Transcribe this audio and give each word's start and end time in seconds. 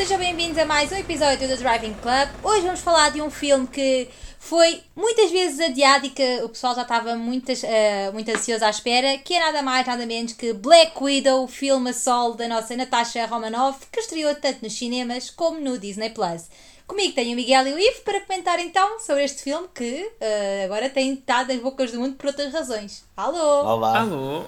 Sejam 0.00 0.18
bem-vindos 0.18 0.56
a 0.56 0.64
mais 0.64 0.90
um 0.90 0.96
episódio 0.96 1.46
do 1.46 1.58
Driving 1.58 1.92
Club. 1.92 2.28
Hoje 2.42 2.62
vamos 2.62 2.80
falar 2.80 3.10
de 3.10 3.20
um 3.20 3.30
filme 3.30 3.66
que 3.66 4.08
foi 4.38 4.80
muitas 4.96 5.30
vezes 5.30 5.60
adiado 5.60 6.06
e 6.06 6.08
que 6.08 6.40
o 6.42 6.48
pessoal 6.48 6.74
já 6.74 6.80
estava 6.80 7.16
muito, 7.16 7.52
uh, 7.52 8.12
muito 8.14 8.30
ansioso 8.30 8.64
à 8.64 8.70
espera, 8.70 9.18
que 9.18 9.34
é 9.34 9.38
nada 9.38 9.62
mais, 9.62 9.86
nada 9.86 10.06
menos 10.06 10.32
que 10.32 10.54
Black 10.54 10.92
Widow, 10.98 11.44
o 11.44 11.46
filme 11.46 11.90
a 11.90 11.92
sol 11.92 12.32
da 12.32 12.48
nossa 12.48 12.74
Natasha 12.74 13.26
Romanoff, 13.26 13.88
que 13.92 14.00
estreou 14.00 14.34
tanto 14.36 14.62
nos 14.62 14.72
cinemas 14.72 15.28
como 15.28 15.60
no 15.60 15.78
Disney+. 15.78 16.08
Plus. 16.08 16.48
Comigo 16.86 17.14
tenho 17.14 17.34
o 17.34 17.36
Miguel 17.36 17.66
e 17.66 17.74
o 17.74 17.78
Ivo 17.78 18.00
para 18.02 18.22
comentar 18.22 18.58
então 18.58 19.00
sobre 19.00 19.24
este 19.24 19.42
filme 19.42 19.68
que 19.74 20.02
uh, 20.02 20.64
agora 20.64 20.88
tem 20.88 21.12
estado 21.12 21.52
nas 21.52 21.60
bocas 21.60 21.92
do 21.92 22.00
mundo 22.00 22.16
por 22.16 22.28
outras 22.28 22.50
razões. 22.50 23.04
Alô! 23.14 23.66
Olá! 23.66 24.00
Alô! 24.00 24.44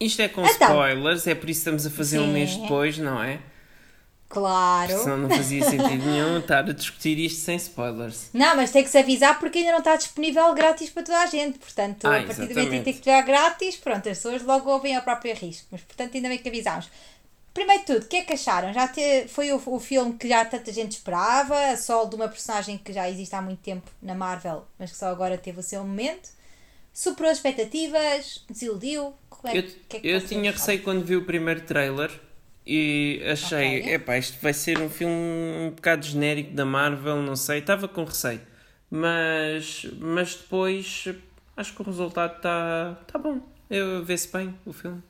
Isto 0.00 0.22
é 0.22 0.28
com 0.28 0.44
então, 0.44 0.68
spoilers, 0.68 1.28
é 1.28 1.34
por 1.36 1.48
isso 1.48 1.60
que 1.60 1.70
estamos 1.70 1.86
a 1.86 1.90
fazer 1.90 2.18
sim. 2.18 2.24
um 2.24 2.32
mês 2.32 2.56
depois, 2.56 2.98
não 2.98 3.22
é? 3.22 3.38
Claro. 4.30 4.96
Senão 4.96 5.16
não 5.18 5.28
fazia 5.28 5.64
sentido 5.68 6.06
nenhum 6.06 6.38
estar 6.38 6.60
a 6.60 6.72
discutir 6.72 7.18
isto 7.18 7.40
sem 7.40 7.56
spoilers. 7.56 8.30
Não, 8.32 8.54
mas 8.54 8.70
tem 8.70 8.84
que 8.84 8.88
se 8.88 8.96
avisar 8.96 9.40
porque 9.40 9.58
ainda 9.58 9.72
não 9.72 9.80
está 9.80 9.96
disponível 9.96 10.54
grátis 10.54 10.88
para 10.88 11.02
toda 11.02 11.18
a 11.18 11.26
gente. 11.26 11.58
Portanto, 11.58 12.06
ah, 12.06 12.20
a 12.20 12.22
partir 12.22 12.46
do 12.46 12.54
momento 12.54 12.72
em 12.74 12.78
que 12.78 12.84
tem 12.84 12.92
que 12.92 13.00
estiver 13.00 13.22
grátis, 13.24 13.76
pronto, 13.76 14.08
as 14.08 14.16
pessoas 14.16 14.42
logo 14.42 14.70
ouvem 14.70 14.94
ao 14.94 15.02
próprio 15.02 15.34
risco. 15.34 15.66
Mas 15.72 15.80
portanto, 15.80 16.14
ainda 16.14 16.28
bem 16.28 16.38
que 16.38 16.48
avisámos. 16.48 16.88
Primeiro 17.52 17.80
de 17.80 17.86
tudo, 17.86 18.04
o 18.04 18.06
que 18.06 18.18
é 18.18 18.22
que 18.22 18.32
acharam? 18.34 18.72
Já 18.72 18.86
te, 18.86 19.26
foi 19.26 19.52
o, 19.52 19.60
o 19.66 19.80
filme 19.80 20.12
que 20.12 20.28
já 20.28 20.44
tanta 20.44 20.72
gente 20.72 20.92
esperava, 20.92 21.72
a 21.72 21.76
sol 21.76 22.06
de 22.06 22.14
uma 22.14 22.28
personagem 22.28 22.78
que 22.78 22.92
já 22.92 23.10
existe 23.10 23.34
há 23.34 23.42
muito 23.42 23.58
tempo 23.58 23.90
na 24.00 24.14
Marvel, 24.14 24.64
mas 24.78 24.92
que 24.92 24.96
só 24.96 25.08
agora 25.08 25.36
teve 25.36 25.58
o 25.58 25.62
seu 25.62 25.80
momento. 25.80 26.28
Superou 26.94 27.32
as 27.32 27.38
expectativas? 27.38 28.44
Desiludiu? 28.48 29.12
É, 29.42 29.58
eu, 29.58 29.62
é 29.62 30.00
eu 30.04 30.24
tinha 30.24 30.52
receio 30.52 30.84
quando 30.84 31.04
vi 31.04 31.16
o 31.16 31.24
primeiro 31.24 31.62
trailer 31.62 32.12
e 32.72 33.20
achei, 33.28 33.80
okay. 33.80 33.94
epá, 33.94 34.16
isto 34.16 34.38
vai 34.40 34.54
ser 34.54 34.78
um 34.78 34.88
filme 34.88 35.12
um 35.12 35.70
bocado 35.74 36.06
genérico 36.06 36.52
da 36.52 36.64
Marvel, 36.64 37.16
não 37.16 37.34
sei, 37.34 37.58
estava 37.58 37.88
com 37.88 38.04
receio. 38.04 38.40
Mas, 38.88 39.88
mas 39.98 40.36
depois 40.36 41.08
acho 41.56 41.74
que 41.74 41.82
o 41.82 41.84
resultado 41.84 42.36
está 42.36 42.96
tá 43.08 43.18
bom. 43.18 43.40
Eu 43.68 44.04
vê-se 44.04 44.32
bem 44.32 44.54
o 44.64 44.72
filme. 44.72 45.02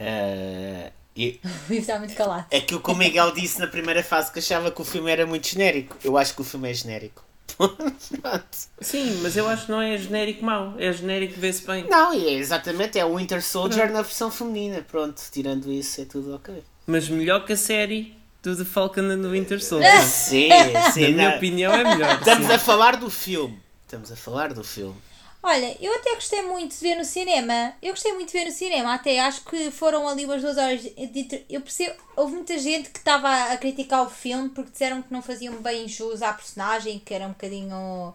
Uh, 0.00 0.90
e... 1.14 1.38
está 1.70 1.96
muito 2.00 2.16
calado. 2.16 2.46
Aquilo 2.52 2.80
que 2.80 2.90
o 2.90 2.96
Miguel 2.96 3.30
disse 3.34 3.60
na 3.60 3.68
primeira 3.68 4.02
fase 4.02 4.32
que 4.32 4.40
achava 4.40 4.72
que 4.72 4.82
o 4.82 4.84
filme 4.84 5.12
era 5.12 5.24
muito 5.24 5.46
genérico. 5.46 5.96
Eu 6.02 6.18
acho 6.18 6.34
que 6.34 6.40
o 6.40 6.44
filme 6.44 6.70
é 6.70 6.74
genérico. 6.74 7.24
Sim, 8.80 9.20
mas 9.22 9.36
eu 9.36 9.48
acho 9.48 9.66
que 9.66 9.70
não 9.70 9.80
é 9.80 9.96
genérico 9.96 10.44
mau, 10.44 10.74
é 10.76 10.92
genérico 10.92 11.38
vê-se 11.38 11.64
bem. 11.64 11.88
Não, 11.88 12.12
é 12.12 12.32
exatamente, 12.32 12.98
é 12.98 13.04
o 13.04 13.16
Winter 13.16 13.44
Soldier 13.44 13.82
Pronto. 13.82 13.96
na 13.96 14.02
versão 14.02 14.28
feminina. 14.28 14.82
Pronto, 14.82 15.22
tirando 15.30 15.70
isso 15.70 16.00
é 16.00 16.04
tudo 16.04 16.34
ok. 16.34 16.64
Mas 16.86 17.08
melhor 17.08 17.44
que 17.44 17.52
a 17.52 17.56
série 17.56 18.14
do 18.42 18.56
The 18.56 18.64
Falcon 18.64 19.02
and 19.02 19.22
the 19.22 19.28
Winter 19.28 19.62
Soldier. 19.62 20.02
Sim, 20.02 20.48
sim. 20.92 21.08
Na 21.08 21.10
minha 21.10 21.36
opinião 21.36 21.72
é 21.72 21.84
melhor. 21.84 22.18
Estamos 22.18 22.46
sim. 22.46 22.52
a 22.52 22.58
falar 22.58 22.96
do 22.96 23.10
filme. 23.10 23.60
Estamos 23.84 24.10
a 24.10 24.16
falar 24.16 24.52
do 24.52 24.64
filme. 24.64 24.96
Olha, 25.42 25.74
eu 25.80 25.94
até 25.94 26.14
gostei 26.14 26.42
muito 26.42 26.74
de 26.74 26.80
ver 26.80 26.96
no 26.96 27.04
cinema. 27.04 27.72
Eu 27.80 27.92
gostei 27.92 28.12
muito 28.12 28.30
de 28.30 28.38
ver 28.38 28.44
no 28.44 28.52
cinema, 28.52 28.94
até 28.94 29.18
acho 29.20 29.42
que 29.44 29.70
foram 29.70 30.06
ali 30.06 30.26
umas 30.26 30.42
duas 30.42 30.58
horas. 30.58 30.82
De, 30.82 31.44
eu 31.48 31.62
percebo, 31.62 31.94
houve 32.14 32.34
muita 32.34 32.58
gente 32.58 32.90
que 32.90 32.98
estava 32.98 33.50
a 33.50 33.56
criticar 33.56 34.02
o 34.02 34.10
filme 34.10 34.50
porque 34.50 34.70
disseram 34.70 35.00
que 35.00 35.12
não 35.12 35.22
faziam 35.22 35.54
bem 35.62 35.88
jus 35.88 36.20
à 36.20 36.32
personagem, 36.32 36.98
que 36.98 37.14
era 37.14 37.24
um 37.24 37.30
bocadinho 37.30 38.14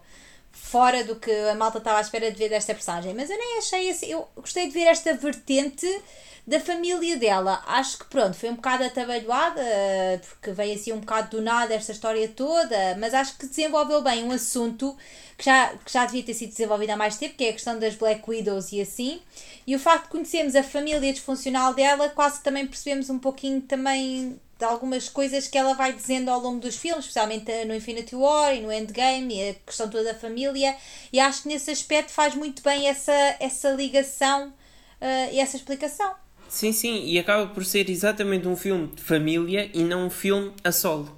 fora 0.56 1.04
do 1.04 1.16
que 1.16 1.30
a 1.30 1.54
malta 1.54 1.78
estava 1.78 1.98
à 1.98 2.00
espera 2.00 2.30
de 2.30 2.38
ver 2.38 2.48
desta 2.48 2.74
personagem. 2.74 3.14
Mas 3.14 3.30
eu 3.30 3.38
nem 3.38 3.58
achei 3.58 3.90
assim. 3.90 4.06
Eu 4.06 4.26
gostei 4.36 4.66
de 4.66 4.72
ver 4.72 4.86
esta 4.86 5.14
vertente 5.14 5.86
da 6.46 6.60
família 6.60 7.16
dela. 7.16 7.62
Acho 7.66 7.98
que 7.98 8.04
pronto, 8.06 8.34
foi 8.36 8.50
um 8.50 8.54
bocado 8.54 8.84
atabalhoada, 8.84 9.62
porque 10.28 10.52
veio 10.52 10.74
assim 10.74 10.92
um 10.92 11.00
bocado 11.00 11.36
do 11.36 11.42
nada 11.42 11.74
esta 11.74 11.92
história 11.92 12.28
toda, 12.28 12.96
mas 12.98 13.12
acho 13.12 13.36
que 13.36 13.46
desenvolveu 13.46 14.00
bem 14.00 14.24
um 14.24 14.30
assunto 14.30 14.96
que 15.36 15.44
já, 15.44 15.74
que 15.84 15.92
já 15.92 16.06
devia 16.06 16.22
ter 16.22 16.34
sido 16.34 16.50
desenvolvido 16.50 16.90
há 16.90 16.96
mais 16.96 17.16
tempo, 17.16 17.34
que 17.36 17.44
é 17.44 17.50
a 17.50 17.52
questão 17.52 17.78
das 17.78 17.94
Black 17.96 18.22
Widows 18.28 18.72
e 18.72 18.80
assim. 18.80 19.20
E 19.66 19.74
o 19.74 19.78
facto 19.78 20.04
de 20.04 20.10
conhecermos 20.10 20.54
a 20.54 20.62
família 20.62 21.12
disfuncional 21.12 21.74
dela, 21.74 22.08
quase 22.10 22.40
também 22.42 22.66
percebemos 22.66 23.10
um 23.10 23.18
pouquinho 23.18 23.60
também 23.60 24.40
de 24.58 24.64
algumas 24.64 25.08
coisas 25.08 25.46
que 25.46 25.58
ela 25.58 25.74
vai 25.74 25.92
dizendo 25.92 26.30
ao 26.30 26.40
longo 26.40 26.60
dos 26.60 26.76
filmes, 26.76 27.04
especialmente 27.04 27.64
no 27.66 27.74
Infinity 27.74 28.16
War 28.16 28.54
e 28.54 28.60
no 28.60 28.72
Endgame, 28.72 29.34
e 29.34 29.50
a 29.50 29.54
questão 29.54 29.88
toda 29.88 30.04
da 30.04 30.14
família, 30.14 30.74
e 31.12 31.20
acho 31.20 31.42
que 31.42 31.48
nesse 31.48 31.70
aspecto 31.70 32.10
faz 32.10 32.34
muito 32.34 32.62
bem 32.62 32.88
essa, 32.88 33.12
essa 33.38 33.70
ligação 33.70 34.48
uh, 34.48 35.32
e 35.32 35.38
essa 35.40 35.56
explicação. 35.56 36.14
Sim, 36.48 36.72
sim, 36.72 37.04
e 37.04 37.18
acaba 37.18 37.48
por 37.48 37.64
ser 37.64 37.90
exatamente 37.90 38.48
um 38.48 38.56
filme 38.56 38.86
de 38.88 39.02
família 39.02 39.70
e 39.74 39.82
não 39.82 40.06
um 40.06 40.10
filme 40.10 40.52
a 40.64 40.72
solo. 40.72 41.14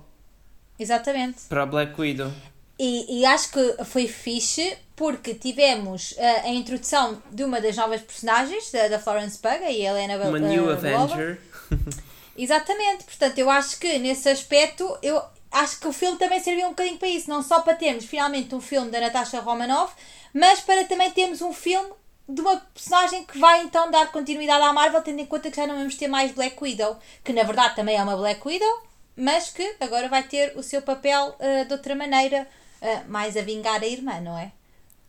Exatamente. 0.79 1.43
Para 1.49 1.63
a 1.63 1.67
Black 1.67 2.01
Widow. 2.01 2.33
E, 2.79 3.21
e 3.21 3.27
acho 3.27 3.51
que 3.51 3.85
foi 3.85 4.07
fixe 4.07 4.77
porque 4.97 5.35
tivemos 5.35 6.13
uh, 6.13 6.47
a 6.47 6.49
introdução 6.51 7.23
de 7.31 7.45
uma 7.45 7.61
das 7.61 7.77
novas 7.77 8.01
personagens, 8.01 8.71
da, 8.73 8.89
da 8.89 8.99
Florence 8.99 9.39
Pugh 9.39 9.63
e 9.63 9.87
a 9.87 9.91
Helena 9.91 10.29
Uma 10.29 10.39
New 10.41 10.71
Avenger. 10.71 11.41
Exatamente, 12.39 13.03
portanto, 13.03 13.37
eu 13.37 13.51
acho 13.51 13.81
que 13.81 13.99
nesse 13.99 14.29
aspecto, 14.29 14.97
eu 15.03 15.21
acho 15.51 15.81
que 15.81 15.89
o 15.89 15.93
filme 15.93 16.17
também 16.17 16.39
serviu 16.39 16.67
um 16.67 16.71
bocadinho 16.71 16.97
para 16.97 17.09
isso, 17.09 17.29
não 17.29 17.43
só 17.43 17.63
para 17.63 17.75
termos 17.75 18.05
finalmente 18.05 18.55
um 18.55 18.61
filme 18.61 18.93
da 18.93 19.01
Natasha 19.01 19.41
Romanoff, 19.41 19.93
mas 20.33 20.61
para 20.61 20.85
também 20.85 21.11
termos 21.11 21.43
um 21.43 21.53
filme 21.53 21.93
de 22.29 22.41
uma 22.41 22.57
personagem 22.73 23.25
que 23.25 23.37
vai 23.41 23.63
então 23.65 23.91
dar 23.91 24.13
continuidade 24.13 24.63
à 24.63 24.73
Marvel, 24.73 25.03
tendo 25.03 25.19
em 25.19 25.27
conta 25.27 25.51
que 25.51 25.57
já 25.57 25.67
não 25.67 25.79
vamos 25.79 25.97
ter 25.97 26.07
mais 26.07 26.31
Black 26.31 26.57
Widow, 26.63 26.97
que 27.25 27.33
na 27.33 27.43
verdade 27.43 27.75
também 27.75 27.97
é 27.97 28.03
uma 28.05 28.17
Black 28.17 28.47
Widow, 28.47 28.83
mas 29.17 29.51
que 29.51 29.77
agora 29.81 30.09
vai 30.09 30.23
ter 30.23 30.57
o 30.57 30.63
seu 30.63 30.81
papel 30.81 31.35
uh, 31.41 31.65
de 31.67 31.73
outra 31.73 31.97
maneira, 31.97 32.47
uh, 32.81 33.11
mais 33.11 33.37
a 33.37 33.43
vingar 33.43 33.83
a 33.83 33.87
irmã, 33.87 34.21
não 34.21 34.39
é? 34.39 34.53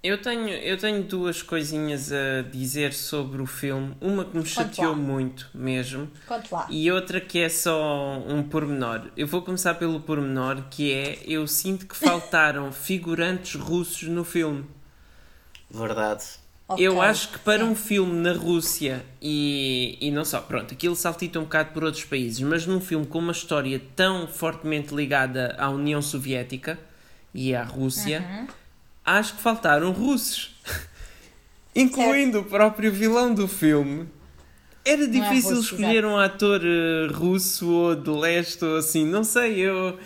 Eu 0.01 0.21
tenho, 0.21 0.47
eu 0.47 0.77
tenho 0.77 1.03
duas 1.03 1.41
coisinhas 1.41 2.09
a 2.13 2.41
dizer 2.49 2.93
sobre 2.93 3.41
o 3.41 3.45
filme. 3.45 3.95
Uma 3.99 4.23
que 4.23 4.37
me 4.37 4.45
chateou 4.45 4.95
muito 4.95 5.49
mesmo. 5.53 6.09
E 6.69 6.89
outra 6.89 7.19
que 7.19 7.39
é 7.39 7.49
só 7.49 8.17
um 8.25 8.41
pormenor. 8.41 9.11
Eu 9.17 9.27
vou 9.27 9.41
começar 9.41 9.75
pelo 9.75 9.99
pormenor, 9.99 10.63
que 10.69 10.93
é 10.93 11.19
eu 11.25 11.45
sinto 11.47 11.85
que 11.85 11.97
faltaram 11.97 12.71
figurantes 12.73 13.59
russos 13.59 14.07
no 14.07 14.23
filme. 14.23 14.65
Verdade. 15.69 16.23
Okay. 16.69 16.87
Eu 16.87 17.01
acho 17.01 17.29
que 17.29 17.39
para 17.39 17.65
um 17.65 17.75
filme 17.75 18.13
na 18.13 18.31
Rússia 18.31 19.03
e, 19.19 19.97
e 19.99 20.11
não 20.11 20.23
só, 20.23 20.39
pronto, 20.39 20.71
aquilo 20.71 20.95
saltita 20.95 21.39
um 21.39 21.43
bocado 21.43 21.71
por 21.73 21.83
outros 21.83 22.05
países, 22.05 22.39
mas 22.41 22.65
num 22.67 22.79
filme 22.79 23.07
com 23.07 23.17
uma 23.17 23.31
história 23.31 23.81
tão 23.95 24.27
fortemente 24.27 24.93
ligada 24.93 25.55
à 25.57 25.67
União 25.69 25.99
Soviética 25.99 26.77
e 27.33 27.55
à 27.55 27.63
Rússia, 27.63 28.19
uhum. 28.21 28.47
Acho 29.17 29.35
que 29.35 29.41
faltaram 29.41 29.91
russos, 29.91 30.55
incluindo 31.75 32.39
o 32.39 32.43
próprio 32.43 32.91
vilão 32.91 33.33
do 33.33 33.47
filme. 33.47 34.07
Era 34.85 35.03
é 35.03 35.07
difícil 35.07 35.51
é 35.51 35.55
russo, 35.55 35.75
escolher 35.75 36.03
exatamente. 36.03 36.05
um 36.05 36.17
ator 36.17 36.61
uh, 36.61 37.13
russo 37.13 37.69
ou 37.69 37.95
de 37.95 38.09
leste 38.09 38.63
ou 38.63 38.77
assim, 38.77 39.05
não 39.05 39.23
sei, 39.23 39.59
eu 39.59 39.97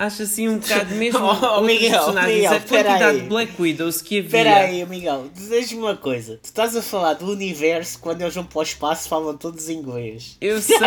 acho 0.00 0.22
assim 0.22 0.48
um 0.48 0.58
bocado 0.58 0.94
mesmo. 0.96 1.20
oh, 1.20 1.60
Miguel, 1.60 2.12
Miguel, 2.12 2.52
a 2.52 2.60
quantidade 2.60 3.20
de 3.20 3.26
Black 3.26 3.52
Widows 3.60 4.00
que 4.02 4.18
havia. 4.18 4.40
Espera 4.40 4.56
aí, 4.60 4.86
Miguel, 4.86 5.30
desejo-me 5.34 5.82
uma 5.82 5.96
coisa. 5.96 6.38
Tu 6.42 6.46
estás 6.46 6.74
a 6.76 6.82
falar 6.82 7.14
do 7.14 7.30
universo 7.30 7.98
quando 8.00 8.22
eles 8.22 8.34
vão 8.34 8.44
para 8.44 8.58
o 8.58 8.62
espaço 8.62 9.08
falam 9.08 9.36
todos 9.36 9.68
inglês. 9.68 10.36
Eu 10.40 10.60
sei, 10.62 10.78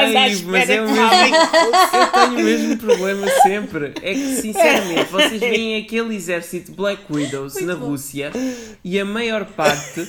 mas 0.46 0.70
é 0.70 0.82
o 0.82 0.90
mesmo. 0.90 1.36
eu 1.94 2.12
tenho 2.12 2.32
o 2.32 2.44
mesmo 2.44 2.78
problema 2.78 3.28
sempre. 3.44 3.94
É 4.02 4.14
que, 4.14 4.36
sinceramente, 4.36 5.12
vocês 5.12 5.40
veem 5.40 5.82
aquele 5.82 6.16
exército 6.16 6.72
de 6.72 6.78
Black 6.78 7.04
Widows 7.10 7.54
Muito 7.54 7.68
na 7.68 7.76
bom. 7.76 7.88
Rússia 7.88 8.32
e 8.84 9.00
a 9.00 9.06
maior 9.06 9.46
parte 9.46 10.08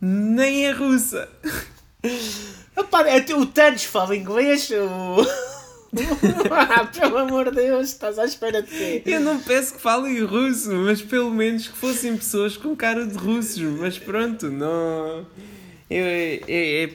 nem 0.00 0.66
é 0.66 0.72
russa. 0.72 1.28
Opa, 2.76 3.02
é 3.08 3.18
o 3.34 3.46
Thanos 3.46 3.84
fala 3.84 4.16
inglês. 4.16 4.68
O... 4.70 5.51
ah, 6.50 6.86
pelo 6.86 7.18
amor 7.18 7.50
de 7.50 7.56
Deus, 7.56 7.88
estás 7.88 8.18
à 8.18 8.24
espera 8.24 8.62
de 8.62 8.68
quê? 8.68 9.02
Eu 9.04 9.20
não 9.20 9.38
peço 9.38 9.74
que 9.74 9.80
falem 9.80 10.24
russo, 10.24 10.72
mas 10.72 11.02
pelo 11.02 11.30
menos 11.30 11.68
que 11.68 11.76
fossem 11.76 12.16
pessoas 12.16 12.56
com 12.56 12.74
cara 12.74 13.06
de 13.06 13.16
russos. 13.16 13.62
Mas 13.62 13.98
pronto, 13.98 14.50
não. 14.50 15.26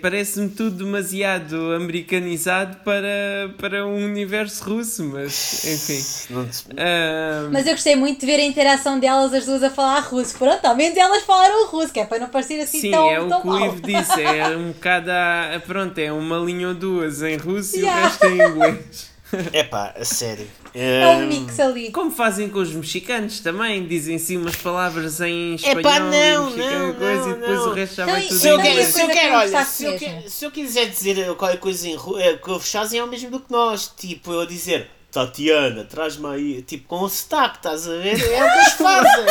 Parece-me 0.02 0.50
tudo 0.50 0.86
demasiado 0.86 1.74
americanizado 1.74 2.78
para, 2.84 3.54
para 3.58 3.86
um 3.86 4.06
universo 4.06 4.64
russo, 4.64 5.04
mas 5.04 5.64
enfim. 5.66 6.34
Uh... 6.34 7.52
Mas 7.52 7.66
eu 7.68 7.74
gostei 7.74 7.96
muito 7.96 8.20
de 8.20 8.26
ver 8.26 8.40
a 8.40 8.44
interação 8.44 9.00
delas, 9.00 9.34
as 9.34 9.46
duas 9.46 9.64
a 9.64 9.70
falar 9.70 10.00
russo. 10.02 10.38
Pronto, 10.38 10.64
ao 10.66 10.76
menos 10.76 10.98
elas 10.98 11.24
falaram 11.24 11.68
russo, 11.68 11.92
que 11.94 12.00
é 12.00 12.06
para 12.06 12.20
não 12.20 12.30
parecer 12.30 12.60
assim 12.62 12.80
Sim, 12.82 12.92
tão 12.92 13.10
é 13.10 13.20
o 13.20 13.42
que 13.42 13.48
o 13.48 13.66
Ivo 13.66 13.82
disse, 13.82 14.22
é 14.22 14.48
um 14.56 14.72
bocado. 14.78 15.12
A, 15.12 15.62
pronto, 15.66 15.98
é 15.98 16.12
uma 16.12 16.38
linha 16.38 16.70
ou 16.70 16.74
duas 16.74 17.22
em 17.22 17.38
russo 17.38 17.76
yeah. 17.78 18.00
e 18.00 18.02
o 18.02 18.08
resto 18.08 18.26
em 18.26 18.42
inglês. 18.42 19.18
Epá, 19.54 19.94
a 19.98 20.06
sério. 20.06 20.48
É 20.80 21.08
um 21.08 21.24
Hum, 21.24 21.28
mix 21.28 21.60
ali. 21.60 21.92
Como 21.92 22.12
fazem 22.12 22.50
com 22.50 22.60
os 22.60 22.72
mexicanos 22.72 23.40
também, 23.40 23.88
dizem 23.88 24.18
sim 24.20 24.38
umas 24.38 24.56
palavras 24.56 25.20
em 25.22 25.56
espanhol 25.56 25.80
Epá, 25.80 26.00
não, 26.00 26.50
e 26.52 26.56
mexicano 26.56 26.88
não, 26.88 26.94
coisa, 26.96 27.22
não, 27.26 27.32
e 27.32 27.34
depois 27.40 27.60
não. 27.60 27.68
o 27.70 27.74
resto 27.74 27.96
já 27.96 28.06
vai 28.06 28.20
e- 28.22 28.28
tudo 28.28 28.40
Se 28.40 28.48
eu, 28.48 28.60
em 28.60 28.84
se, 28.86 29.02
eu 29.02 29.08
quero, 29.10 29.36
olha, 29.36 29.66
se, 29.66 30.30
se 30.30 30.52
quiser 30.52 30.86
dizer 30.90 31.36
qualquer 31.36 31.58
coisa 31.60 31.88
em 31.88 31.96
ru- 31.96 32.18
que 32.44 32.50
eu 32.50 32.60
fechassem 32.60 33.00
é 33.00 33.04
o 33.04 33.08
mesmo 33.08 33.32
do 33.32 33.40
que 33.40 33.52
nós. 33.52 33.92
Tipo, 33.98 34.32
eu 34.34 34.46
dizer 34.46 34.90
Tatiana, 35.12 35.84
traz-me 35.86 36.28
aí, 36.28 36.62
tipo, 36.62 36.88
com 36.88 37.00
o 37.02 37.10
sotaque, 37.10 37.58
estás 37.58 37.88
a 37.88 37.96
ver? 37.96 38.20
É 38.22 38.44
o 38.44 38.52
que 38.52 38.58
eles 38.60 38.74
fazem. 38.74 39.26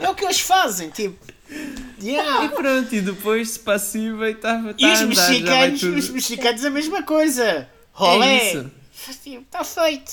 é 0.00 0.08
o 0.08 0.14
que 0.14 0.24
eles 0.24 0.40
fazem, 0.40 0.90
tipo. 0.90 1.18
E 2.00 2.10
Yeah. 2.10 2.48
pronto, 2.50 2.94
e 2.94 3.00
depois 3.00 3.50
se 3.50 3.58
passiva 3.58 4.28
e 4.28 4.32
estava 4.34 4.72
E 4.78 4.86
os 4.86 5.00
mexicanos, 5.02 5.82
os 5.82 6.08
mexicanos 6.10 6.64
a 6.64 6.70
mesma 6.70 7.02
coisa. 7.02 7.68
Rolé. 7.92 8.52
isso. 8.52 8.70
Está 9.26 9.64
feito. 9.64 10.12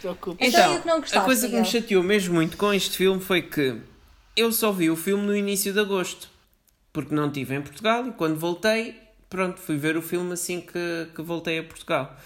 Preocupes. 0.00 0.48
Então, 0.48 0.74
Então, 0.74 1.00
gostaste, 1.00 1.18
a 1.18 1.22
coisa 1.22 1.48
que 1.48 1.56
me 1.56 1.64
chateou 1.64 2.02
mesmo 2.02 2.34
muito 2.34 2.56
com 2.56 2.72
este 2.72 2.96
filme 2.96 3.20
foi 3.20 3.42
que 3.42 3.76
eu 4.36 4.52
só 4.52 4.72
vi 4.72 4.90
o 4.90 4.96
filme 4.96 5.26
no 5.26 5.36
início 5.36 5.72
de 5.72 5.80
agosto, 5.80 6.28
porque 6.92 7.14
não 7.14 7.26
estive 7.28 7.54
em 7.54 7.62
Portugal 7.62 8.06
e 8.06 8.12
quando 8.12 8.36
voltei, 8.36 8.94
pronto, 9.28 9.60
fui 9.60 9.76
ver 9.76 9.96
o 9.96 10.02
filme 10.02 10.32
assim 10.32 10.60
que, 10.60 11.08
que 11.14 11.22
voltei 11.22 11.58
a 11.58 11.62
Portugal. 11.64 12.16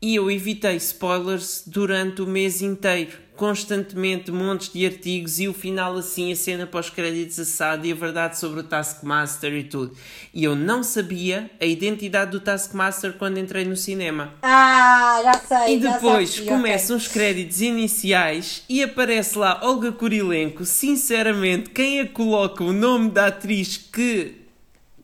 E 0.00 0.14
eu 0.14 0.30
evitei 0.30 0.76
spoilers 0.76 1.64
durante 1.66 2.22
o 2.22 2.26
mês 2.26 2.62
inteiro, 2.62 3.18
constantemente, 3.38 4.32
montes 4.32 4.72
de 4.72 4.84
artigos 4.84 5.38
e 5.38 5.46
o 5.46 5.54
final 5.54 5.96
assim, 5.96 6.32
a 6.32 6.36
cena 6.36 6.66
pós-créditos 6.66 7.38
assado 7.38 7.86
e 7.86 7.92
a 7.92 7.94
verdade 7.94 8.36
sobre 8.36 8.60
o 8.60 8.62
Taskmaster 8.64 9.54
e 9.54 9.62
tudo. 9.62 9.96
E 10.34 10.42
eu 10.42 10.56
não 10.56 10.82
sabia 10.82 11.48
a 11.60 11.64
identidade 11.64 12.32
do 12.32 12.40
Taskmaster 12.40 13.12
quando 13.12 13.38
entrei 13.38 13.64
no 13.64 13.76
cinema. 13.76 14.34
Ah, 14.42 15.20
já 15.22 15.34
sei. 15.34 15.76
E 15.76 15.78
depois 15.78 16.40
começam 16.40 16.96
ok. 16.96 17.06
os 17.06 17.12
créditos 17.12 17.60
iniciais 17.60 18.64
e 18.68 18.82
aparece 18.82 19.38
lá 19.38 19.60
Olga 19.62 19.92
Kurilenko. 19.92 20.64
Sinceramente, 20.64 21.70
quem 21.70 22.04
que 22.04 22.12
coloca 22.12 22.64
o 22.64 22.72
nome 22.72 23.10
da 23.10 23.28
atriz 23.28 23.76
que, 23.76 24.34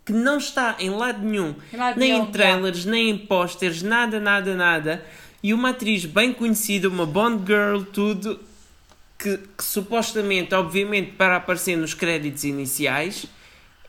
que 0.04 0.12
não 0.12 0.38
está 0.38 0.75
em 0.80 0.90
lado 0.90 1.25
nenhum, 1.25 1.54
Em 1.72 1.76
lado 1.76 2.00
nem 2.00 2.12
nenhum, 2.12 2.25
em 2.25 2.32
trailers, 2.32 2.84
nem 2.84 3.10
em 3.10 3.16
posters, 3.16 3.80
nada, 3.80 4.19
nada, 4.19 4.56
nada. 4.56 5.04
E 5.44 5.52
uma 5.52 5.69
atriz 5.69 6.06
bem 6.06 6.32
conhecida, 6.32 6.88
uma 6.88 7.05
Bond 7.05 7.44
Girl, 7.46 7.82
tudo, 7.93 8.41
que, 9.19 9.37
que 9.37 9.62
supostamente, 9.62 10.55
obviamente, 10.55 11.12
para 11.12 11.37
aparecer 11.37 11.76
nos 11.76 11.93
créditos 11.93 12.44
iniciais 12.44 13.26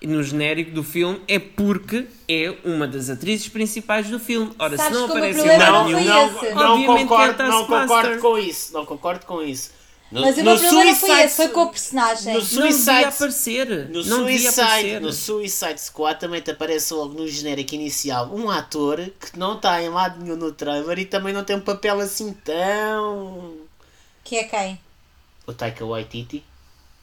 e 0.01 0.05
no 0.05 0.21
genérico 0.21 0.71
do 0.71 0.83
filme, 0.83 1.21
é 1.29 1.39
porque 1.39 2.07
é 2.27 2.53
uma 2.65 2.85
das 2.85 3.09
atrizes 3.09 3.47
principais 3.47 4.09
do 4.09 4.19
filme. 4.19 4.51
Ora, 4.59 4.75
Sabes 4.75 4.97
se 4.97 5.01
não 5.01 5.09
aparece 5.09 5.47
Não, 5.47 5.89
não 5.89 5.89
não, 5.91 6.55
não, 6.55 6.71
Obviamente 6.73 6.85
que 6.85 6.91
é 6.91 7.07
concordo, 7.07 7.43
não 7.43 7.65
concordo 7.65 8.19
com 8.19 8.37
isso. 8.37 8.73
Não 8.73 8.85
concordo 8.85 9.25
com 9.25 9.41
isso. 9.41 9.71
No, 10.15 10.21
Mas 10.21 10.37
o 10.37 10.43
meu 10.43 10.57
problema 10.57 10.85
não 10.85 10.95
foi 10.95 11.21
esse, 11.23 11.35
foi 11.35 11.49
com 11.49 11.61
o 11.63 11.69
personagem. 11.69 12.33
no 12.33 12.39
não 12.39 12.45
Suicide- 12.45 12.85
devia 12.85 13.07
aparecer. 13.09 13.89
No 13.89 14.03
não 14.05 14.17
Suicide, 14.23 14.47
aparecer. 14.61 15.01
no 15.01 15.11
Suicide 15.11 15.81
Squad 15.81 16.19
também 16.19 16.41
te 16.41 16.51
aparece 16.51 16.93
logo 16.93 17.13
no 17.13 17.27
genérico 17.27 17.75
inicial 17.75 18.33
um 18.33 18.49
ator 18.49 18.97
que 19.19 19.37
não 19.37 19.55
está 19.57 19.81
em 19.83 19.89
lado 19.89 20.23
nenhum 20.23 20.37
no 20.37 20.51
trailer 20.53 20.99
e 20.99 21.05
também 21.05 21.33
não 21.33 21.43
tem 21.43 21.57
um 21.57 21.61
papel 21.61 21.99
assim 21.99 22.31
tão. 22.45 23.55
Que 24.23 24.37
é 24.37 24.43
quem? 24.45 24.79
O 25.45 25.51
Taika 25.53 25.85
Waititi. 25.85 26.43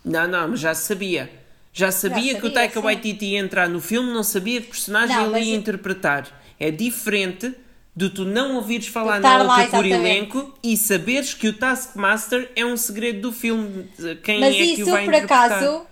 Não, 0.04 0.26
não, 0.26 0.48
mas 0.48 0.60
já 0.60 0.74
sabia. 0.74 1.30
Já 1.72 1.92
sabia, 1.92 2.32
que 2.32 2.38
o 2.40 2.42
sabia, 2.42 2.54
Taika 2.54 2.80
sim. 2.80 2.84
Waititi 2.86 3.24
ia 3.26 3.38
entrar 3.40 3.68
no 3.68 3.80
filme, 3.80 4.10
não 4.12 4.22
sabia 4.22 4.60
que 4.60 4.68
personagem 4.68 5.14
Não, 5.16 5.36
ele 5.36 5.44
ia 5.46 5.54
eu- 5.54 5.58
interpretar. 5.60 6.42
É 6.58 6.70
diferente 6.70 7.54
de 7.94 8.08
tu 8.08 8.24
não 8.24 8.56
ouvires 8.56 8.86
falar 8.86 9.20
na 9.20 9.42
Olga 9.42 9.62
exatamente. 9.64 9.76
Kurilenko 9.76 10.54
e 10.62 10.76
saberes 10.76 11.34
que 11.34 11.48
o 11.48 11.52
Taskmaster 11.52 12.50
é 12.56 12.64
um 12.64 12.76
segredo 12.76 13.20
do 13.20 13.32
filme. 13.32 13.90
Quem 14.22 14.40
Mas 14.40 14.54
é 14.54 14.58
que 14.58 14.64
isso, 14.64 14.82
o 14.84 14.90
vai 14.90 15.04
por 15.04 15.14
interpretar. 15.14 15.52
acaso, 15.52 15.86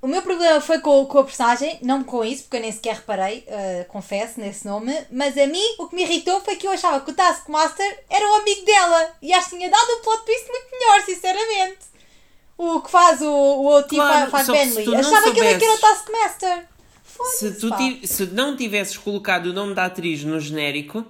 o 0.00 0.06
meu 0.06 0.22
problema 0.22 0.60
foi 0.60 0.80
com, 0.80 1.04
com 1.04 1.18
a 1.18 1.24
personagem, 1.24 1.78
não 1.82 2.02
com 2.02 2.24
isso, 2.24 2.44
porque 2.44 2.56
eu 2.56 2.60
nem 2.62 2.72
sequer 2.72 2.96
reparei, 2.96 3.44
eh, 3.46 3.86
confesso, 3.88 4.40
nesse 4.40 4.66
nome. 4.66 4.94
Mas 5.10 5.36
a 5.36 5.46
mim, 5.46 5.64
o 5.78 5.86
que 5.88 5.96
me 5.96 6.02
irritou 6.02 6.40
foi 6.40 6.56
que 6.56 6.66
eu 6.66 6.72
achava 6.72 7.00
que 7.00 7.10
o 7.10 7.14
Taskmaster 7.14 8.04
era 8.08 8.30
o 8.30 8.34
amigo 8.36 8.64
dela. 8.64 9.12
E 9.20 9.32
acho 9.32 9.50
que 9.50 9.56
tinha 9.56 9.70
dado 9.70 9.92
um 9.98 10.02
plot 10.02 10.24
twist 10.24 10.48
muito 10.48 10.70
melhor, 10.72 11.02
sinceramente. 11.04 11.78
O 12.56 12.80
que 12.80 12.90
faz 12.90 13.20
o, 13.20 13.26
o 13.26 13.64
outro 13.64 13.90
tipo 13.90 14.02
Claro, 14.02 14.30
faz 14.30 14.46
que 14.46 14.52
Bentley. 14.52 14.94
Achava 14.96 15.32
que 15.32 15.40
ele 15.40 15.48
é 15.48 15.58
que 15.58 15.64
era 15.64 15.74
o 15.74 15.78
Taskmaster. 15.78 16.68
Se, 17.38 17.52
tu 17.52 17.68
se 18.06 18.26
não 18.26 18.56
tivesses 18.56 18.96
colocado 18.96 19.46
o 19.46 19.52
nome 19.52 19.74
da 19.74 19.84
atriz 19.84 20.24
no 20.24 20.40
genérico, 20.40 21.04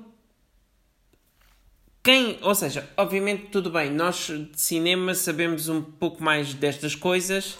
quem, 2.04 2.38
ou 2.42 2.54
seja, 2.54 2.86
obviamente 2.98 3.46
tudo 3.46 3.70
bem, 3.70 3.90
nós 3.90 4.26
de 4.26 4.60
cinema 4.60 5.14
sabemos 5.14 5.70
um 5.70 5.80
pouco 5.80 6.22
mais 6.22 6.52
destas 6.52 6.94
coisas. 6.94 7.56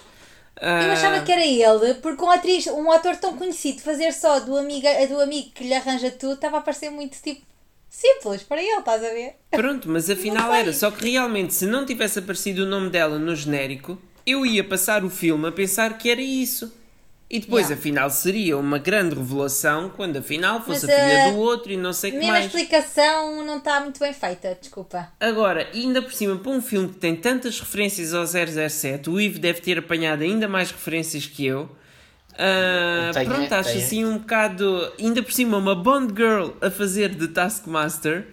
Eu 0.61 0.91
achava 0.91 1.21
que 1.21 1.31
era 1.31 1.45
ele, 1.45 1.95
porque 1.95 2.23
um, 2.23 2.29
atriz, 2.29 2.67
um 2.67 2.91
ator 2.91 3.17
tão 3.17 3.35
conhecido 3.35 3.81
fazer 3.81 4.13
só 4.13 4.39
do, 4.39 4.55
amiga, 4.55 4.89
do 5.07 5.19
amigo 5.19 5.49
que 5.49 5.63
lhe 5.63 5.73
arranja 5.73 6.11
tudo 6.11 6.35
estava 6.35 6.59
a 6.59 6.61
parecer 6.61 6.91
muito 6.91 7.17
tipo 7.21 7.41
simples 7.89 8.43
para 8.43 8.61
ele, 8.61 8.77
estás 8.77 9.03
a 9.03 9.09
ver? 9.09 9.35
Pronto, 9.49 9.89
mas 9.89 10.09
afinal 10.09 10.53
era. 10.53 10.71
Só 10.71 10.91
que 10.91 11.09
realmente, 11.09 11.53
se 11.53 11.65
não 11.65 11.85
tivesse 11.85 12.19
aparecido 12.19 12.63
o 12.63 12.67
nome 12.67 12.89
dela 12.89 13.17
no 13.17 13.35
genérico, 13.35 13.99
eu 14.25 14.45
ia 14.45 14.63
passar 14.63 15.03
o 15.03 15.09
filme 15.09 15.47
a 15.47 15.51
pensar 15.51 15.97
que 15.97 16.09
era 16.09 16.21
isso. 16.21 16.71
E 17.27 17.39
depois, 17.39 17.65
Yeah. 17.69 17.79
afinal, 17.81 18.09
seria 18.11 18.55
uma 18.57 18.77
grande 18.77 19.15
revelação 19.15 19.89
quando 19.89 20.17
afinal 20.17 20.59
fosse 20.61 20.85
Mas, 20.85 20.95
a 20.95 21.01
filha 21.01 21.25
ah, 21.25 21.29
do 21.31 21.37
outro 21.37 21.71
e 21.71 21.77
não 21.77 21.91
sei 21.91 22.11
o 22.11 22.13
que 22.13 22.19
Mesmo 22.19 22.31
a 22.31 22.33
mais. 22.35 22.45
explicação 22.45 23.43
não 23.43 23.57
está 23.57 23.79
muito 23.81 23.99
bem 23.99 24.13
feita, 24.13 24.55
desculpa. 24.61 25.11
Agora, 25.19 25.67
ainda 25.73 26.01
por 26.03 26.13
cima, 26.13 26.35
para 26.37 26.51
um 26.51 26.61
filme 26.61 26.89
que 26.89 26.95
tem 26.97 27.15
tantas 27.15 27.59
referências 27.59 28.13
ao 28.13 28.25
007, 28.27 29.09
o 29.09 29.19
Ivo 29.19 29.39
deve 29.39 29.59
ter 29.59 29.79
apanhado 29.79 30.21
ainda 30.23 30.47
mais 30.47 30.69
referências 30.69 31.25
que 31.25 31.45
eu. 31.45 31.67
Ah, 32.37 33.11
Tenho, 33.13 33.25
pronto, 33.33 33.53
acho 33.53 33.69
tenho. 33.71 33.83
assim 33.85 34.05
um 34.05 34.17
bocado. 34.19 34.91
Ainda 34.99 35.23
por 35.23 35.31
cima, 35.31 35.57
uma 35.57 35.73
Bond 35.73 36.13
Girl 36.15 36.49
a 36.61 36.69
fazer 36.69 37.09
de 37.09 37.27
Taskmaster 37.29 38.27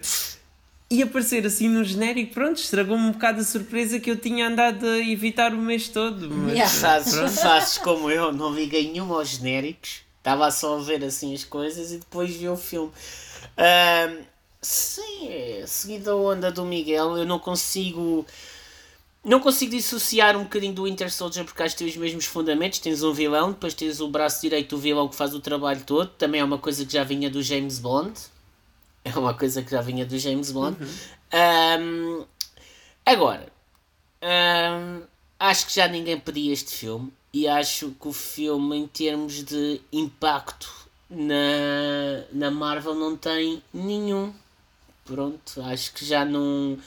e 0.93 1.03
aparecer 1.03 1.47
assim 1.47 1.71
no 1.71 1.83
genérico, 1.83 2.35
pronto, 2.35 2.59
estragou-me 2.59 3.03
um 3.03 3.13
bocado 3.13 3.41
a 3.41 3.45
surpresa 3.45 3.99
que 3.99 4.11
eu 4.11 4.17
tinha 4.17 4.47
andado 4.47 4.87
a 4.87 4.99
evitar 4.99 5.55
o 5.55 5.57
mês 5.57 5.89
todo. 5.89 6.29
Mas, 6.29 6.53
Yeah. 6.53 6.71
Fazes, 6.71 7.41
fazes 7.41 7.79
como 7.79 8.11
eu, 8.11 8.31
não 8.31 8.53
liguei 8.53 8.93
nenhum 8.93 9.11
aos 9.15 9.31
genéricos, 9.31 10.03
estava 10.19 10.51
só 10.51 10.79
a 10.79 10.83
ver 10.83 11.03
assim 11.03 11.33
as 11.33 11.45
coisas 11.45 11.93
e 11.93 11.97
depois 11.97 12.37
vi 12.37 12.47
o 12.47 12.59
filme. 12.59 12.93
Ahm, 13.57 14.19
sim, 14.61 15.29
é, 15.29 15.65
seguindo 15.67 16.11
a 16.11 16.15
onda 16.15 16.53
do 16.53 16.63
Miguel, 16.67 17.17
eu 17.17 17.25
não 17.25 17.39
consigo. 17.39 18.27
Não 19.25 19.41
consigo 19.41 19.71
dissociar 19.71 20.37
um 20.37 20.43
bocadinho 20.43 20.75
do 20.75 20.85
Winter 20.85 21.11
Soldier 21.11 21.45
porque 21.47 21.63
acho 21.63 21.75
que 21.75 21.85
tem 21.85 21.89
os 21.89 21.97
mesmos 21.97 22.27
fundamentos. 22.27 22.81
Tens 22.81 23.03
um 23.03 23.15
vilão, 23.15 23.53
depois 23.53 23.73
tens 23.73 23.99
o 23.99 24.09
braço 24.09 24.43
direito 24.43 24.77
do 24.77 24.83
vilão 24.83 25.09
que 25.09 25.15
faz 25.15 25.33
o 25.33 25.41
trabalho 25.41 25.83
todo. 25.87 26.09
Também 26.19 26.41
é 26.43 26.45
uma 26.45 26.59
coisa 26.59 26.85
que 26.85 26.93
já 26.93 27.03
vinha 27.03 27.31
do 27.31 27.43
James 27.43 27.79
Bond. 27.79 28.13
É 29.15 29.19
uma 29.19 29.35
coisa 29.35 29.63
que 29.63 29.71
já 29.73 29.81
vinha 29.81 30.07
do 30.07 30.17
James 30.19 30.53
Bond. 30.53 30.77
Ahm, 31.33 32.25
agora, 33.05 33.49
Ahm, 34.23 35.03
acho 35.39 35.67
que 35.67 35.75
já 35.75 35.89
ninguém 35.89 36.19
pedia 36.21 36.53
este 36.53 36.73
filme 36.73 37.13
e 37.33 37.49
acho 37.49 37.91
que 38.01 38.07
o 38.09 38.13
filme, 38.13 38.77
em 38.77 38.87
termos 38.87 39.43
de 39.43 39.81
impacto 39.93 40.71
na, 41.11 42.23
na 42.33 42.51
Marvel, 42.51 42.95
não 42.95 43.17
tem 43.17 43.61
nenhum. 43.75 44.33
Pronto, 45.05 45.61
acho 45.63 45.93
que 45.93 46.05
já 46.05 46.25
não. 46.25 46.79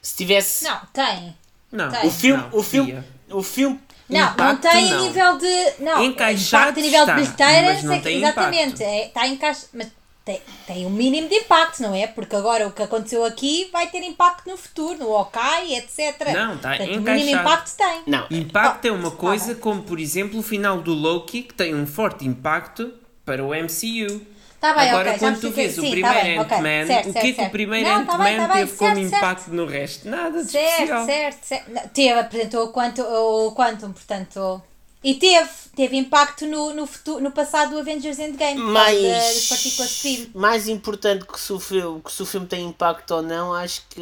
Se 0.00 0.16
tivesse. 0.16 0.64
Não, 0.64 0.80
tem. 0.92 1.36
Não, 1.70 1.90
Tem. 1.90 2.06
o 2.06 2.10
filme. 2.10 2.42
não, 2.42 2.58
o 2.58 2.62
filme. 2.62 3.04
O 3.30 3.42
filme. 3.42 3.80
Não, 4.08 4.20
não 4.20 4.32
Impacto, 4.32 4.62
tem 4.62 4.88
não. 4.90 4.98
a 4.98 5.02
nível 5.02 5.38
de. 5.38 5.82
Não, 5.82 6.02
Encaixado 6.02 6.70
impacto 6.70 6.78
a 6.78 6.82
nível 6.82 7.00
está, 7.22 7.74
de 7.74 7.86
não 7.86 7.94
é 7.94 8.00
tem 8.00 8.16
exatamente. 8.16 8.66
impacto. 8.68 8.82
É, 8.82 9.06
está 9.08 9.26
encaixado. 9.26 9.68
Mas 9.74 9.88
tem, 10.28 10.42
tem 10.66 10.84
um 10.86 10.90
mínimo 10.90 11.26
de 11.26 11.36
impacto, 11.36 11.80
não 11.80 11.94
é? 11.94 12.06
Porque 12.06 12.36
agora 12.36 12.68
o 12.68 12.72
que 12.72 12.82
aconteceu 12.82 13.24
aqui 13.24 13.70
vai 13.72 13.88
ter 13.88 14.02
impacto 14.02 14.46
no 14.46 14.58
futuro, 14.58 14.98
no 14.98 15.16
Hawkeye, 15.16 15.76
etc. 15.78 16.32
Não, 16.34 16.56
está 16.56 16.76
encaixado. 16.76 17.00
mínimo 17.00 17.40
impacto 17.40 17.76
tem. 17.76 18.02
Não, 18.06 18.26
Impacto 18.30 18.84
é 18.84 18.92
uma 18.92 19.10
tá 19.10 19.16
coisa 19.16 19.52
bem. 19.54 19.62
como, 19.62 19.82
por 19.82 19.98
exemplo, 19.98 20.38
o 20.38 20.42
final 20.42 20.82
do 20.82 20.92
Loki, 20.92 21.44
que 21.44 21.54
tem 21.54 21.74
um 21.74 21.86
forte 21.86 22.26
impacto 22.26 22.92
para 23.24 23.42
o 23.42 23.54
MCU. 23.54 24.20
Tá 24.60 24.74
bem, 24.74 24.88
Agora, 24.90 25.10
ok, 25.10 25.12
já 25.12 25.18
quando 25.18 25.40
tu 25.40 25.50
vês 25.50 25.78
o 25.78 25.82
sim, 25.82 25.90
primeiro 25.92 26.44
tá 26.46 26.56
Ant-Man, 26.56 26.86
certo, 26.86 27.08
o 27.10 27.12
que 27.12 27.18
é 27.18 27.22
certo, 27.22 27.22
que 27.22 27.32
o 27.32 27.36
certo. 27.36 27.52
primeiro 27.52 27.88
tá 27.88 27.96
Ant-Man 27.96 28.36
tá 28.48 28.52
teve 28.54 28.72
como 28.76 28.94
certo, 28.96 29.16
impacto 29.16 29.48
no 29.50 29.66
resto? 29.66 30.08
Nada 30.08 30.42
de 30.44 30.50
Certo, 30.50 30.72
especial. 30.72 31.06
certo, 31.06 31.44
certo. 31.44 31.88
Teve, 31.94 32.18
apresentou 32.20 32.66
o 32.66 32.72
Quantum, 32.72 33.02
o 33.02 33.52
Quantum 33.54 33.92
portanto. 33.92 34.62
E 35.02 35.14
teve, 35.14 35.50
teve 35.76 35.96
impacto 35.96 36.44
no, 36.44 36.74
no, 36.74 36.86
futuro, 36.86 37.22
no 37.22 37.30
passado 37.30 37.70
do 37.70 37.78
Avengers 37.78 38.18
Endgame, 38.18 38.60
das 38.72 39.46
partículas 39.46 40.02
de 40.02 40.30
mais 40.34 40.66
importante 40.68 41.24
que 41.24 41.38
se, 41.38 41.52
o 41.52 41.60
filme, 41.60 42.02
que 42.02 42.12
se 42.12 42.22
o 42.22 42.26
filme 42.26 42.46
tem 42.46 42.66
impacto 42.66 43.12
ou 43.12 43.22
não, 43.22 43.54
acho 43.54 43.82
que 43.88 44.00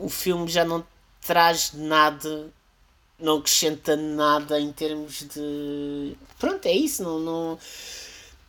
o 0.00 0.08
filme 0.08 0.48
já 0.48 0.64
não 0.64 0.82
traz 1.20 1.72
nada, 1.74 2.50
não 3.18 3.36
acrescenta 3.38 3.96
nada 3.96 4.58
em 4.58 4.72
termos 4.72 5.26
de. 5.28 6.16
Pronto, 6.38 6.64
é 6.66 6.72
isso. 6.72 7.02
Não, 7.02 7.18
não... 7.18 7.58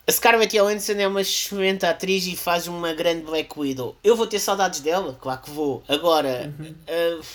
A 0.07 0.11
Scarlett 0.11 0.55
Johansson 0.55 0.93
é 0.93 1.07
uma 1.07 1.21
excelente 1.21 1.85
atriz 1.85 2.25
e 2.27 2.37
faz 2.37 2.67
uma 2.67 2.93
grande 2.93 3.23
Black 3.23 3.59
Widow. 3.59 3.97
Eu 4.03 4.15
vou 4.15 4.27
ter 4.27 4.39
saudades 4.39 4.79
dela, 4.79 5.17
claro 5.19 5.41
que 5.41 5.49
vou. 5.49 5.83
Agora, 5.89 6.53
uh, 6.59 7.25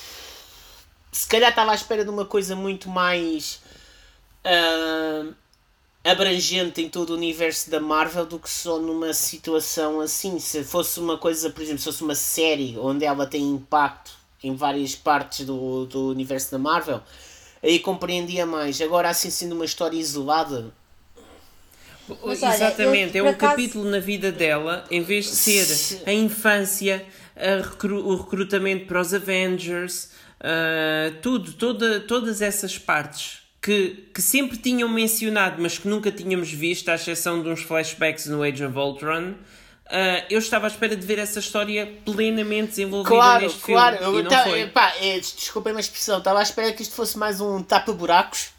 se 1.13 1.27
calhar 1.27 1.51
estava 1.51 1.73
à 1.73 1.75
espera 1.75 2.05
de 2.05 2.11
uma 2.11 2.25
coisa 2.25 2.55
muito 2.55 2.89
mais 2.89 3.61
uh, 4.45 5.35
abrangente 6.05 6.81
em 6.81 6.89
todo 6.89 7.11
o 7.11 7.15
universo 7.17 7.71
da 7.71 7.81
Marvel 7.81 8.25
do 8.27 8.39
que 8.39 8.49
só 8.51 8.79
numa 8.79 9.13
situação 9.13 10.01
assim. 10.01 10.39
Se 10.39 10.65
fosse 10.65 10.99
uma 11.01 11.19
coisa, 11.19 11.51
por 11.51 11.63
exemplo, 11.63 11.79
se 11.81 11.85
fosse 11.85 12.03
uma 12.03 12.15
série 12.15 12.77
onde 12.79 13.05
ela 13.05 13.27
tem 13.27 13.43
impacto 13.43 14.13
em 14.43 14.55
várias 14.55 14.95
partes 14.95 15.45
do, 15.45 15.85
do 15.87 16.09
universo 16.09 16.51
da 16.51 16.59
Marvel, 16.59 17.03
aí 17.63 17.79
compreendia 17.79 18.47
mais. 18.47 18.81
Agora, 18.81 19.11
assim 19.11 19.31
sendo 19.31 19.55
uma 19.55 19.65
história 19.67 19.97
isolada, 19.99 20.73
Mas 22.25 22.43
olha, 22.43 22.55
Exatamente, 22.55 23.17
eu, 23.19 23.27
é 23.27 23.29
um 23.29 23.33
acaso- 23.33 23.51
capítulo 23.53 23.85
na 23.91 23.99
vida 24.01 24.33
dela, 24.33 24.85
em 24.91 25.03
vez 25.03 25.27
de 25.27 25.37
ser 25.37 25.65
Se- 25.67 26.03
a 26.07 26.13
infância, 26.13 27.07
a 27.37 27.63
recru- 27.69 28.05
o 28.05 28.17
recrutamento 28.17 28.87
para 28.87 29.01
os 29.01 29.13
Avengers, 29.15 30.09
ah, 30.41 31.13
tudo, 31.23 31.53
toda, 31.53 32.01
todas 32.01 32.41
essas 32.43 32.79
partes 32.79 33.40
que, 33.63 34.09
que 34.15 34.23
sempre 34.23 34.57
tinham 34.57 34.89
mencionado, 34.89 35.61
mas 35.61 35.77
que 35.79 35.87
nunca 35.87 36.11
tínhamos 36.11 36.51
visto, 36.51 36.89
à 36.89 36.95
exceção 36.95 37.43
de 37.43 37.49
uns 37.49 37.63
flashbacks 37.63 38.27
no 38.27 38.43
Age 38.43 38.65
of 38.65 38.77
Ultron. 38.79 39.35
ah, 39.87 40.25
eu 40.31 40.39
estava 40.39 40.67
à 40.67 40.69
espera 40.69 40.97
de 40.97 41.07
ver 41.07 41.19
essa 41.19 41.39
história 41.41 41.87
plenamente 42.05 42.69
desenvolvida 42.71 43.15
Claro, 43.15 43.43
neste 43.43 43.59
claro. 43.61 43.99
filme 43.99 44.21
e 44.23 44.29
ta- 44.29 44.45
foi. 44.45 44.67
pá, 44.69 44.93
é, 45.01 45.19
desculpem 45.19 45.77
a 45.77 45.81
expressão, 45.81 46.19
estava 46.19 46.39
à 46.39 46.43
espera 46.43 46.73
que 46.73 46.83
isto 46.83 46.95
fosse 46.95 47.19
mais 47.19 47.41
um 47.41 47.63
tapa-buracos, 47.63 48.51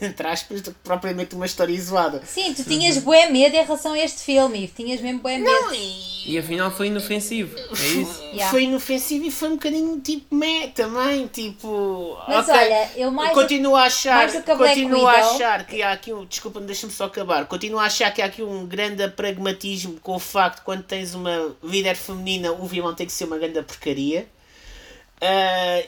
entre 0.06 0.26
aspas, 0.26 0.62
do 0.62 0.72
que 0.72 0.78
propriamente 0.82 1.34
uma 1.34 1.46
história 1.46 1.72
isolada. 1.72 2.22
Sim, 2.24 2.54
tu 2.54 2.64
tinhas 2.64 2.98
bué 2.98 3.28
medo 3.28 3.54
em 3.54 3.62
relação 3.62 3.92
a 3.92 3.98
este 3.98 4.22
filme. 4.22 4.66
Tinhas 4.68 5.00
mesmo 5.00 5.20
bué 5.20 5.38
medo. 5.38 5.50
Não, 5.50 5.74
e 5.74 6.32
E 6.32 6.38
afinal 6.38 6.70
foi 6.70 6.86
inofensivo, 6.86 7.56
é 7.58 7.72
isso? 7.74 8.22
Yeah. 8.22 8.50
foi 8.50 8.64
inofensivo 8.64 9.26
e 9.26 9.30
foi 9.30 9.48
um 9.48 9.56
bocadinho 9.56 10.00
tipo 10.00 10.34
meh 10.34 10.68
também, 10.68 11.26
tipo. 11.26 12.16
Mas 12.26 12.48
ok, 12.48 12.60
olha, 12.60 12.90
eu 12.96 13.10
mais 13.10 13.32
continuo 13.32 13.76
a 13.76 13.84
achar, 13.84 14.30
continuo 14.56 15.06
a 15.06 15.12
achar 15.12 15.66
que 15.66 15.82
há 15.82 15.92
aqui 15.92 16.12
um, 16.12 16.24
desculpa, 16.24 16.60
deixa-me 16.60 16.92
só 16.92 17.04
acabar. 17.04 17.46
Continuo 17.46 17.78
a 17.78 17.84
achar 17.84 18.12
que 18.12 18.22
há 18.22 18.26
aqui 18.26 18.42
um 18.42 18.66
grande 18.66 19.06
pragmatismo 19.08 19.98
com 20.00 20.14
o 20.14 20.20
facto 20.20 20.58
de 20.58 20.64
quando 20.64 20.82
tens 20.82 21.14
uma 21.14 21.54
líder 21.62 21.96
feminina, 21.96 22.52
o 22.52 22.66
vilão 22.66 22.94
tem 22.94 23.06
que 23.06 23.12
ser 23.12 23.24
uma 23.24 23.38
grande 23.38 23.62
porcaria. 23.62 24.26
Ah, 25.20 25.82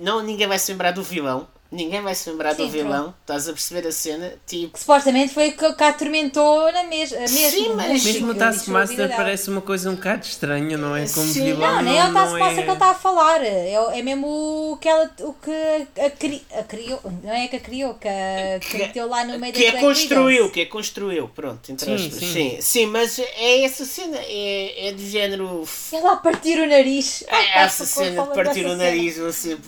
não, 0.00 0.22
ninguém 0.22 0.46
vai 0.46 0.58
se 0.58 0.70
lembrar 0.70 0.92
do 0.92 1.02
vilão. 1.02 1.48
Ninguém 1.70 2.00
vai 2.00 2.14
se 2.14 2.30
lembrar 2.30 2.54
do 2.54 2.64
Sim, 2.64 2.70
vilão. 2.70 3.14
Estás 3.20 3.46
a 3.46 3.52
perceber 3.52 3.86
a 3.86 3.92
cena? 3.92 4.32
Tipo, 4.46 4.72
que 4.72 4.80
supostamente 4.80 5.34
foi 5.34 5.50
o 5.50 5.52
que 5.52 5.72
que 5.74 5.84
a 5.84 5.88
atormentou 5.88 6.72
na 6.72 6.84
mes 6.84 7.10
mesmo. 7.10 7.28
Sim, 7.28 7.74
mas- 7.74 8.02
que 8.02 8.12
Mesmo 8.12 8.28
o 8.28 8.30
a 8.30 8.34
Taskmaster 8.34 9.14
parece 9.14 9.50
uma 9.50 9.60
coisa 9.60 9.90
um 9.90 9.94
bocado 9.94 10.24
estranha, 10.24 10.78
não 10.78 10.96
é? 10.96 11.06
Como 11.06 11.26
Sim. 11.26 11.44
vilão. 11.44 11.76
Não, 11.76 11.82
nem 11.82 11.98
é 11.98 12.08
o 12.08 12.12
Taskmaster 12.14 12.58
é... 12.60 12.62
que 12.62 12.70
ele 12.70 12.72
está 12.72 12.90
a 12.90 12.94
falar. 12.94 13.42
É, 13.42 13.74
é 13.74 14.02
mesmo 14.02 14.26
o 14.72 14.78
que, 14.78 14.88
ela, 14.88 15.10
o 15.20 15.34
que 15.34 16.00
a, 16.00 16.10
cri, 16.10 16.42
a 16.58 16.62
criou. 16.62 17.00
Não 17.22 17.32
é 17.34 17.48
que 17.48 17.56
a 17.56 17.60
criou, 17.60 17.94
que, 17.94 18.08
a, 18.08 18.58
que 18.60 18.78
meteu 18.78 19.06
lá 19.06 19.24
no 19.24 19.38
meio 19.38 19.52
que 19.52 19.60
das 19.60 19.68
é 19.68 19.70
Black 19.72 19.86
construiu, 19.86 20.50
que 20.50 20.60
é 20.60 20.66
construiu, 20.66 21.28
pronto, 21.28 21.70
entre 21.70 21.84
Sim, 21.84 21.94
aspas. 21.94 22.18
sim. 22.18 22.32
Sim. 22.32 22.58
sim, 22.62 22.86
mas 22.86 23.18
é 23.18 23.64
essa 23.64 23.84
cena, 23.84 24.16
é, 24.22 24.88
é 24.88 24.92
do 24.92 25.02
género. 25.02 25.68
Ela 25.92 26.12
a 26.12 26.16
partir 26.16 26.58
o 26.58 26.66
nariz. 26.66 27.24
É 27.28 27.58
essa 27.60 27.84
cena 27.84 28.22
de 28.22 28.34
partir 28.34 28.64
o 28.64 28.74
nariz, 28.74 29.18
assim. 29.18 29.58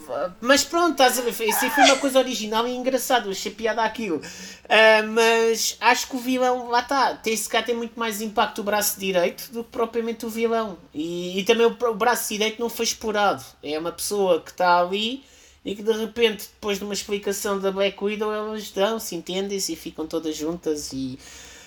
Mas 0.40 0.64
pronto, 0.64 0.92
estás 0.92 1.18
a 1.18 1.22
ver? 1.22 1.30
Isso 1.30 1.70
foi 1.70 1.89
uma 1.92 2.00
coisa 2.00 2.18
original 2.18 2.66
e 2.66 2.74
engraçado, 2.74 3.26
eu 3.26 3.32
achei 3.32 3.52
piada 3.52 3.82
aquilo. 3.82 4.20
Ah, 4.68 5.02
mas 5.02 5.76
acho 5.80 6.08
que 6.08 6.16
o 6.16 6.18
vilão, 6.18 6.68
lá 6.68 6.80
está, 6.80 7.14
tem, 7.14 7.36
se 7.36 7.48
cá 7.48 7.60
tem 7.60 7.74
muito 7.74 7.98
mais 7.98 8.20
impacto 8.20 8.60
o 8.60 8.64
braço 8.64 9.00
direito 9.00 9.50
do 9.52 9.64
que 9.64 9.70
propriamente 9.70 10.24
o 10.24 10.28
vilão. 10.28 10.78
E, 10.94 11.40
e 11.40 11.44
também 11.44 11.66
o, 11.66 11.70
o 11.70 11.94
braço 11.94 12.28
direito 12.28 12.60
não 12.60 12.68
foi 12.68 12.84
explorado. 12.84 13.44
É 13.62 13.78
uma 13.78 13.90
pessoa 13.90 14.40
que 14.40 14.52
está 14.52 14.78
ali 14.80 15.24
e 15.64 15.74
que 15.74 15.82
de 15.82 15.92
repente, 15.92 16.48
depois 16.54 16.78
de 16.78 16.84
uma 16.84 16.94
explicação 16.94 17.58
da 17.58 17.70
Black 17.70 18.02
Widow, 18.02 18.32
elas 18.32 18.70
dão-se, 18.70 19.14
entendem-se 19.14 19.72
e 19.72 19.76
ficam 19.76 20.06
todas 20.06 20.36
juntas 20.36 20.92
e. 20.92 21.18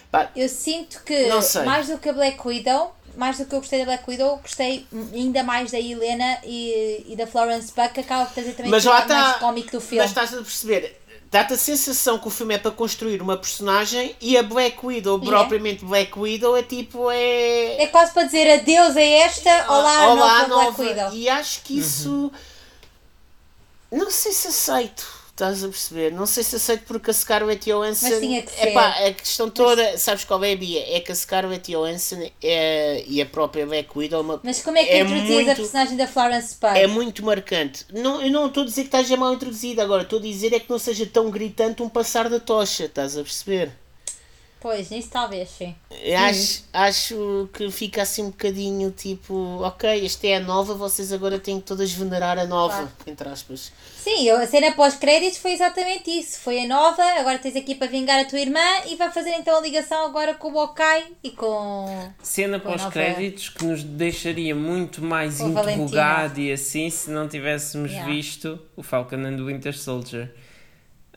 pá, 0.10 0.32
Eu 0.36 0.48
sinto 0.48 1.04
que 1.04 1.28
mais 1.66 1.88
do 1.88 1.98
que 1.98 2.10
a 2.10 2.14
Black 2.14 2.40
Widow, 2.48 2.96
mais 3.16 3.38
do 3.38 3.46
que 3.46 3.54
eu 3.56 3.60
gostei 3.60 3.80
da 3.80 3.86
Black 3.86 4.04
Widow, 4.10 4.38
gostei 4.38 4.86
ainda 5.14 5.44
mais 5.44 5.72
da 5.72 5.80
Helena 5.80 6.40
e, 6.44 7.06
e 7.10 7.16
da 7.16 7.28
Florence 7.28 7.72
Pugh, 7.72 7.90
que 7.94 8.00
acaba 8.00 8.26
por 8.26 8.34
trazer 8.34 8.54
também 8.54 8.72
Mas 8.72 8.86
o 8.86 8.90
lá 8.90 8.96
lado 9.00 9.14
mais 9.14 9.36
cómico 9.38 9.72
do 9.72 9.78
Mas 9.78 9.86
filme. 9.86 10.06
estás 10.06 10.34
a 10.34 10.38
perceber? 10.38 11.00
Dá-te 11.32 11.54
a 11.54 11.58
sensação 11.58 12.20
que 12.20 12.28
o 12.28 12.30
filme 12.30 12.54
é 12.54 12.58
para 12.60 12.70
construir 12.70 13.20
uma 13.20 13.36
personagem 13.36 14.16
e 14.22 14.38
a 14.38 14.44
Black 14.44 14.78
Widow, 14.86 15.20
E 15.20 15.26
é. 15.26 15.30
propriamente 15.30 15.84
Black 15.84 16.18
Widow, 16.20 16.56
é 16.56 16.62
tipo. 16.62 17.10
É, 17.10 17.82
É 17.82 17.88
quase 17.88 18.14
para 18.14 18.24
dizer 18.26 18.60
adeus 18.60 18.96
a 18.96 19.02
esta, 19.02 19.66
olá, 19.68 20.10
Olá, 20.12 20.48
nova, 20.48 20.72
Black 20.74 20.82
Widow. 20.82 21.14
E 21.16 21.28
acho 21.28 21.62
que 21.62 21.80
isso. 21.80 22.32
Não 23.92 24.12
sei 24.12 24.32
se 24.32 24.48
aceito. 24.48 25.23
Estás 25.34 25.64
a 25.64 25.68
perceber? 25.68 26.12
Não 26.12 26.28
sei 26.28 26.44
se 26.44 26.58
aceito 26.58 26.84
porque 26.86 27.10
a 27.10 27.14
Scarlett 27.14 27.68
Johansson. 27.68 28.08
Mas 28.08 28.20
tinha 28.20 28.44
que 28.44 28.52
ser. 28.52 28.68
Epá, 28.68 28.90
a 29.08 29.12
questão 29.14 29.50
toda. 29.50 29.98
Sabes 29.98 30.24
qual 30.26 30.44
é 30.44 30.54
a 30.54 30.56
Bia? 30.56 30.96
É 30.96 31.00
que 31.00 31.12
a 31.12 31.16
Scarlett 31.16 31.72
Johansson 31.72 32.30
é, 32.44 33.04
e 33.08 33.20
a 33.20 33.26
própria 33.26 33.66
Black 33.66 33.90
Widow. 33.98 34.22
uma- 34.22 34.40
Mas 34.44 34.62
como 34.62 34.78
é 34.78 34.84
que 34.84 34.92
é 34.92 35.00
introduzias 35.02 35.40
a 35.40 35.44
muito- 35.46 35.56
personagem 35.58 35.98
da 35.98 36.06
Florence 36.08 36.56
Pugh? 36.56 36.76
é 36.78 36.86
muito 36.86 37.26
marcante. 37.26 37.84
Não, 37.92 38.22
eu 38.22 38.30
não 38.32 38.46
estou 38.46 38.62
a 38.62 38.66
dizer 38.68 38.84
que 38.84 38.96
esteja 38.96 39.18
mal 39.18 39.34
introduzida, 39.34 39.82
agora 39.82 40.04
estou 40.04 40.20
a 40.20 40.22
dizer 40.22 40.54
é 40.54 40.60
que 40.60 40.70
não 40.70 40.78
seja 40.78 41.04
tão 41.08 41.32
gritante 41.32 41.82
um 41.82 41.90
passar 41.90 42.30
da 42.30 42.40
tocha, 42.40 42.86
estás 42.86 43.18
a 43.18 43.24
perceber? 43.24 43.72
Pois, 44.64 44.90
nisso 44.90 45.10
talvez, 45.12 45.50
sim. 45.50 45.76
Eu 46.02 46.18
Acho, 46.20 46.64
acho 46.72 47.50
que 47.52 47.70
fica 47.70 48.02
assim 48.04 48.24
um 48.24 48.30
bocadinho 48.30 48.92
tipo, 48.92 49.34
ok, 49.62 50.06
esta 50.06 50.26
é 50.26 50.38
a 50.38 50.40
nova, 50.40 50.74
vocês 50.74 51.12
agora 51.12 51.38
têm 51.38 51.60
que 51.60 51.66
todas 51.66 51.92
venerar 51.92 52.40
a 52.40 52.46
nova, 52.46 52.74
Claro. 52.76 52.92
entre 53.06 53.28
aspas. 53.28 53.74
Sim, 53.98 54.24
eu- 54.26 54.38
a 54.38 54.48
cena 54.48 54.72
pós-créditos 54.72 55.38
foi 55.38 55.52
exatamente 55.52 56.10
isso. 56.10 56.40
Foi 56.40 56.60
a 56.62 56.66
nova, 56.66 57.04
agora 57.20 57.38
tens 57.40 57.58
aqui 57.58 57.76
para 57.76 57.88
vingar 57.88 58.18
a 58.22 58.24
tua 58.26 58.40
irmã 58.40 58.64
e 58.88 58.96
vai 58.96 59.12
fazer 59.12 59.32
então 59.32 59.58
a 59.58 59.60
ligação 59.62 60.06
agora 60.06 60.34
com 60.34 60.50
o 60.54 60.64
Okai 60.64 61.08
e 61.22 61.32
com. 61.32 62.10
Cena 62.24 62.58
pós-créditos 62.58 63.50
que 63.50 63.66
nos 63.66 63.84
deixaria 63.84 64.56
muito 64.56 65.02
mais 65.04 65.40
Com 65.40 65.48
a 65.48 65.50
Valentina. 65.50 65.84
interrogado 65.84 66.40
e 66.40 66.50
assim 66.54 66.90
se 66.90 67.10
não 67.12 67.28
tivéssemos 67.28 67.92
Yeah. 67.92 68.10
visto 68.10 68.58
o 68.78 68.82
Falcon 68.82 69.18
and 69.18 69.36
the 69.36 69.44
Winter 69.44 69.78
Soldier. 69.78 70.34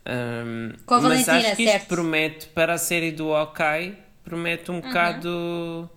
Um, 0.08 0.72
Com 0.86 0.94
a 0.94 1.00
mas 1.00 1.26
Valentina, 1.26 1.36
acho 1.38 1.56
que 1.56 1.64
isto 1.64 1.72
certo. 1.72 1.88
promete 1.88 2.46
para 2.48 2.74
a 2.74 2.78
série 2.78 3.10
do 3.10 3.34
Hawkeye 3.34 3.96
promete 4.24 4.70
Uhum. 4.70 4.76
um 4.78 4.80
bocado 4.80 5.90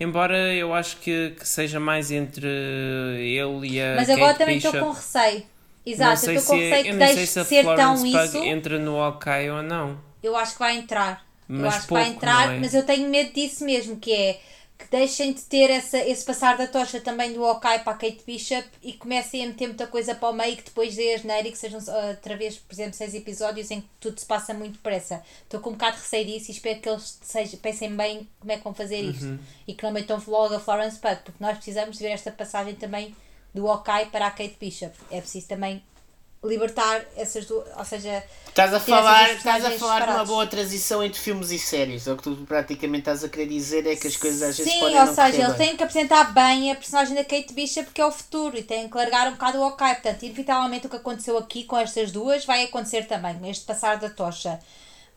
embora 0.00 0.54
eu 0.54 0.74
acho 0.74 0.96
que, 0.98 1.30
que 1.38 1.46
seja 1.46 1.78
mais 1.78 2.10
entre 2.10 2.46
ele 2.46 3.68
e 3.74 3.80
a 3.80 3.94
Mas 3.96 4.08
agora 4.10 4.34
Kate 4.34 4.38
também 4.38 4.56
estou 4.56 4.72
com 4.72 4.90
receio. 4.90 5.42
Exato, 5.84 6.26
eu 6.26 6.34
estou 6.34 6.56
com 6.56 6.62
se- 6.62 6.70
receio 6.70 6.84
que 6.84 6.90
eu 6.90 6.98
deixe 6.98 7.26
se 7.26 7.40
de 7.40 7.46
ser 7.46 7.64
tão 7.74 7.96
Florence 7.96 8.10
Pugh 8.10 8.24
isso. 8.24 8.38
entra 8.44 8.78
no 8.78 9.00
Hawkeye 9.00 9.50
ou 9.50 9.62
não 9.62 10.00
Eu 10.22 10.36
acho 10.36 10.52
que 10.54 10.58
vai 10.60 10.76
entrar. 10.76 11.26
eu 11.48 11.56
Mas 11.60 11.74
acho 11.76 11.86
que 11.88 11.92
vai 11.92 12.04
pouco, 12.04 12.16
entrar, 12.16 12.54
é? 12.54 12.58
mas 12.58 12.74
eu 12.74 12.84
tenho 12.84 13.08
medo 13.10 13.32
disso 13.32 13.64
mesmo, 13.64 13.96
que 13.98 14.12
é 14.12 14.40
que 14.82 14.90
deixem 14.90 15.32
de 15.32 15.42
ter 15.42 15.70
essa, 15.70 15.98
esse 15.98 16.24
passar 16.24 16.56
da 16.58 16.66
tocha 16.66 17.00
também 17.00 17.32
do 17.32 17.44
Hawkeye 17.44 17.80
para 17.80 17.92
a 17.92 17.96
Kate 17.96 18.22
Bishop 18.26 18.68
e 18.82 18.92
comecem 18.92 19.44
a 19.44 19.46
meter 19.46 19.66
muita 19.68 19.86
coisa 19.86 20.14
para 20.14 20.28
o 20.28 20.32
meio 20.32 20.56
que 20.56 20.64
depois 20.64 20.94
dê 20.96 21.14
a 21.14 21.18
geneira 21.18 21.48
e 21.48 21.52
que 21.52 21.58
sejam 21.58 21.80
outra 22.10 22.36
vez, 22.36 22.56
por 22.58 22.74
exemplo, 22.74 22.94
seis 22.94 23.14
episódios 23.14 23.70
em 23.70 23.80
que 23.80 23.88
tudo 24.00 24.18
se 24.18 24.26
passa 24.26 24.52
muito 24.52 24.74
depressa. 24.74 25.22
Estou 25.44 25.60
com 25.60 25.70
um 25.70 25.74
bocado 25.74 25.96
de 25.96 26.02
receio 26.02 26.26
disso 26.26 26.50
e 26.50 26.54
espero 26.54 26.80
que 26.80 26.88
eles 26.88 27.18
sejam, 27.22 27.58
pensem 27.60 27.94
bem 27.96 28.28
como 28.40 28.52
é 28.52 28.56
que 28.58 28.64
vão 28.64 28.74
fazer 28.74 29.00
isto 29.00 29.24
Uhum. 29.24 29.38
e 29.66 29.74
que 29.74 29.82
não 29.84 29.92
metam 29.92 30.22
logo 30.26 30.54
a 30.54 30.60
Florence 30.60 30.98
Pugh, 30.98 31.16
porque 31.24 31.42
nós 31.42 31.54
precisamos 31.56 31.96
de 31.96 32.02
ver 32.02 32.10
esta 32.10 32.30
passagem 32.30 32.74
também 32.74 33.14
do 33.54 33.68
Hawkeye 33.68 34.06
para 34.06 34.26
a 34.26 34.30
Kate 34.30 34.56
Bishop. 34.60 34.92
É 35.10 35.20
preciso 35.20 35.46
também 35.48 35.82
libertar 36.44 37.04
essas 37.16 37.46
duas, 37.46 37.66
ou 37.76 37.84
seja, 37.84 38.22
Estás 38.48 38.74
a 38.74 38.80
falar, 38.80 39.30
estás 39.32 39.64
a 39.64 39.70
falar 39.70 40.04
de 40.04 40.10
uma 40.10 40.24
boa 40.26 40.46
transição 40.46 41.02
entre 41.02 41.18
filmes 41.18 41.50
e 41.50 41.58
séries. 41.58 42.06
É 42.06 42.12
o 42.12 42.16
que 42.18 42.22
tu 42.24 42.36
praticamente 42.46 43.00
estás 43.00 43.24
a 43.24 43.28
querer 43.30 43.46
dizer 43.46 43.86
é 43.86 43.96
que 43.96 44.06
as 44.06 44.16
coisas 44.16 44.42
às 44.42 44.58
vezes 44.58 44.72
Sim, 44.72 44.80
podem 44.80 44.98
ou 44.98 45.06
não 45.06 45.14
seja, 45.14 45.42
eles 45.42 45.56
bem. 45.56 45.68
têm 45.68 45.76
que 45.76 45.82
apresentar 45.82 46.34
bem 46.34 46.70
a 46.70 46.74
personagem 46.74 47.14
da 47.14 47.24
Kate 47.24 47.54
Bishop 47.54 47.84
porque 47.86 48.00
é 48.00 48.04
o 48.06 48.12
futuro 48.12 48.58
e 48.58 48.62
têm 48.62 48.88
que 48.90 48.96
largar 48.96 49.28
um 49.28 49.32
bocado 49.32 49.58
o 49.58 49.62
Hawkeye. 49.64 49.94
Portanto, 49.94 50.22
inevitavelmente 50.24 50.86
o 50.86 50.90
que 50.90 50.96
aconteceu 50.96 51.38
aqui 51.38 51.64
com 51.64 51.78
estas 51.78 52.12
duas 52.12 52.44
vai 52.44 52.64
acontecer 52.64 53.06
também, 53.06 53.38
com 53.38 53.46
este 53.46 53.64
passar 53.64 53.96
da 53.98 54.10
tocha. 54.10 54.58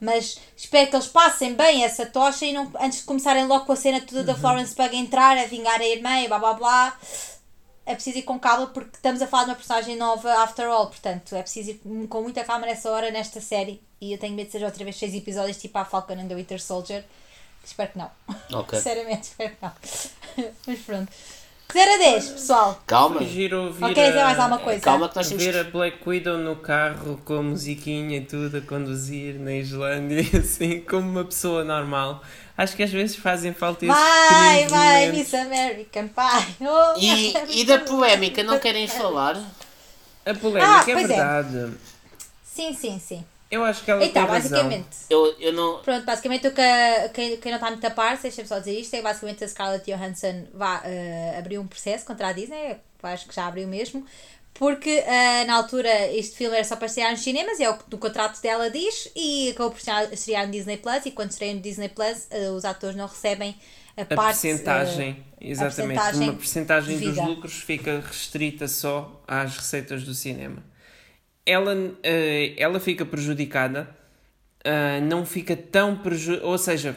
Mas 0.00 0.38
espero 0.56 0.88
que 0.88 0.96
eles 0.96 1.06
passem 1.08 1.54
bem 1.54 1.84
essa 1.84 2.06
tocha 2.06 2.44
e 2.46 2.52
não, 2.54 2.70
antes 2.80 3.00
de 3.00 3.04
começarem 3.04 3.46
logo 3.46 3.64
com 3.66 3.72
a 3.72 3.76
cena 3.76 4.00
toda 4.00 4.24
da 4.24 4.32
Uhum. 4.32 4.38
Florence 4.38 4.74
Pugh 4.74 4.94
entrar, 4.94 5.36
a 5.38 5.44
vingar 5.46 5.80
a 5.80 5.86
irmã 5.86 6.20
e 6.20 6.28
blá 6.28 6.38
blá 6.38 6.54
blá. 6.54 6.98
É 7.86 7.94
preciso 7.94 8.18
ir 8.18 8.22
com 8.22 8.38
calma 8.38 8.66
porque 8.66 8.96
estamos 8.96 9.22
a 9.22 9.26
falar 9.28 9.44
de 9.44 9.50
uma 9.50 9.56
personagem 9.56 9.96
nova 9.96 10.30
after 10.42 10.66
all, 10.68 10.88
portanto 10.88 11.34
é 11.36 11.40
preciso 11.42 11.70
ir 11.70 12.06
com 12.08 12.20
muita 12.22 12.42
calma 12.44 12.66
nessa 12.66 12.90
hora, 12.90 13.10
nesta 13.12 13.40
série. 13.40 13.80
E 14.00 14.12
eu 14.12 14.18
tenho 14.18 14.34
medo 14.34 14.46
de 14.46 14.52
ser 14.52 14.64
outra 14.64 14.82
vez 14.84 14.96
seis 14.96 15.14
episódios 15.14 15.56
tipo 15.56 15.78
a 15.78 15.84
Falcon 15.84 16.14
and 16.14 16.26
the 16.26 16.34
Winter 16.34 16.60
Soldier. 16.60 17.04
Espero 17.64 17.92
que 17.92 17.98
não. 17.98 18.10
Ok. 18.52 18.76
Sinceramente, 18.78 19.22
espero 19.28 19.50
que 19.50 19.62
não. 19.62 19.72
Mas 20.66 20.78
pronto. 20.80 21.12
0 21.72 21.94
a 21.94 21.98
10, 21.98 22.28
pessoal. 22.28 22.80
Calma. 22.86 23.24
Giro 23.24 23.74
querem 23.74 23.92
dizer 23.94 24.20
a- 24.20 24.24
mais 24.24 24.38
alguma 24.38 24.58
coisa? 24.60 24.80
Calma 24.80 25.08
que 25.08 25.16
nós 25.16 25.28
temos 25.28 25.44
Ver 25.44 25.58
a. 25.58 25.64
Black 25.64 25.98
Widow 26.08 26.38
no 26.38 26.56
carro 26.56 27.20
com 27.24 27.34
a 27.38 27.42
musiquinha 27.42 28.18
e 28.18 28.20
tudo 28.24 28.58
a 28.58 28.60
conduzir 28.60 29.34
na 29.40 29.52
Islândia, 29.52 30.20
assim, 30.38 30.80
como 30.80 31.08
uma 31.10 31.24
pessoa 31.24 31.64
normal. 31.64 32.22
Acho 32.56 32.74
que 32.74 32.82
às 32.82 32.90
vezes 32.90 33.16
fazem 33.16 33.52
falta 33.52 33.84
esses 33.84 33.96
Vai, 33.96 34.66
vai. 34.68 35.12
Miss 35.12 35.34
American 35.34 36.08
Pie. 36.08 36.56
Oh, 36.66 36.98
E, 36.98 37.60
e 37.60 37.64
da 37.64 37.78
polémica, 37.80 38.42
não 38.42 38.58
querem 38.58 38.88
falar? 38.88 39.36
A 40.24 40.34
polémica 40.34 40.66
Ah, 40.66 40.84
é 40.86 40.90
é. 40.90 40.94
verdade. 40.94 41.74
Sim, 42.44 42.72
sim, 42.72 42.98
sim. 42.98 43.24
Eu 43.50 43.62
acho 43.62 43.84
que 43.84 43.90
ela 43.90 44.04
Então, 44.04 44.24
tem 44.24 44.32
razão. 44.32 44.50
basicamente. 44.58 44.96
Eu, 45.08 45.36
eu 45.38 45.52
não... 45.52 45.78
Pronto, 45.80 46.04
basicamente 46.04 46.48
o 46.48 46.52
que 46.52 46.62
quem, 47.14 47.36
quem 47.36 47.52
não 47.52 47.58
está 47.58 47.70
muito 47.70 47.86
a 47.86 47.90
par, 47.90 48.16
deixa-me 48.16 48.48
só 48.48 48.58
dizer 48.58 48.78
isto, 48.80 48.94
é 48.94 49.02
basicamente 49.02 49.44
a 49.44 49.48
Scarlett 49.48 49.88
Johansson 49.88 50.46
vai, 50.52 50.80
eh, 50.84 51.36
abriu 51.38 51.60
um 51.60 51.66
processo 51.66 52.04
contra 52.04 52.28
a 52.28 52.32
Disney, 52.32 52.72
eu 52.72 53.08
acho 53.08 53.28
que 53.28 53.34
já 53.34 53.46
abriu 53.46 53.68
mesmo, 53.68 54.04
porque 54.58 54.90
eh, 54.90 55.44
na 55.44 55.54
altura 55.54 56.10
este 56.12 56.36
filme 56.36 56.54
era 56.56 56.64
só 56.64 56.76
para 56.76 56.86
estrear 56.86 57.10
nos 57.10 57.20
cinemas, 57.20 57.60
é 57.60 57.68
o 57.68 57.76
que 57.76 57.94
o 57.94 57.98
contrato 57.98 58.40
dela 58.40 58.70
diz, 58.70 59.10
e 59.14 59.50
acabou 59.50 59.70
por 59.70 59.78
estrear, 60.12 60.46
no 60.46 60.52
Disney 60.52 60.78
Plus, 60.78 61.06
e 61.06 61.10
quando 61.10 61.30
estreia 61.30 61.54
no 61.54 61.60
Disney 61.60 61.88
Plus, 61.88 62.26
eh, 62.30 62.50
os 62.50 62.64
atores 62.64 62.96
não 62.96 63.06
recebem 63.06 63.54
a, 63.96 64.02
A 64.02 64.04
parte... 64.04 64.40
percentagem, 64.40 65.24
eh, 65.40 65.50
exatamente, 65.50 65.98
a 65.98 66.02
percentagem 66.02 66.28
uma 66.30 66.38
percentagem 66.38 66.98
dos 66.98 67.16
lucros 67.16 67.54
fica 67.54 68.00
restrita 68.00 68.66
só 68.66 69.22
às 69.26 69.56
receitas 69.56 70.04
do 70.04 70.14
cinema. 70.14 70.62
Ela, 71.44 71.74
eh, 72.02 72.54
ela 72.56 72.80
fica 72.80 73.04
prejudicada, 73.04 73.94
não 75.04 75.24
fica 75.24 75.56
tão 75.56 75.96
prejudicada, 75.96 76.48
ou 76.48 76.58
seja, 76.58 76.96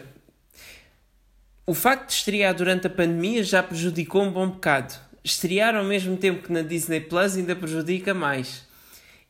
o 1.67 1.73
facto 1.75 2.07
de 2.07 2.13
estrear 2.13 2.55
durante 2.55 2.87
a 2.87 2.89
pandemia 2.89 3.43
já 3.43 3.61
prejudicou 3.61 4.23
um 4.23 4.31
bom 4.31 4.49
bocado. 4.49 5.08
Estrear 5.23 5.75
ao 5.75 5.83
mesmo 5.83 6.17
tempo 6.17 6.43
que 6.43 6.51
na 6.51 6.61
Disney 6.61 7.01
Plus 7.01 7.35
ainda 7.35 7.55
prejudica 7.55 8.13
mais. 8.13 8.67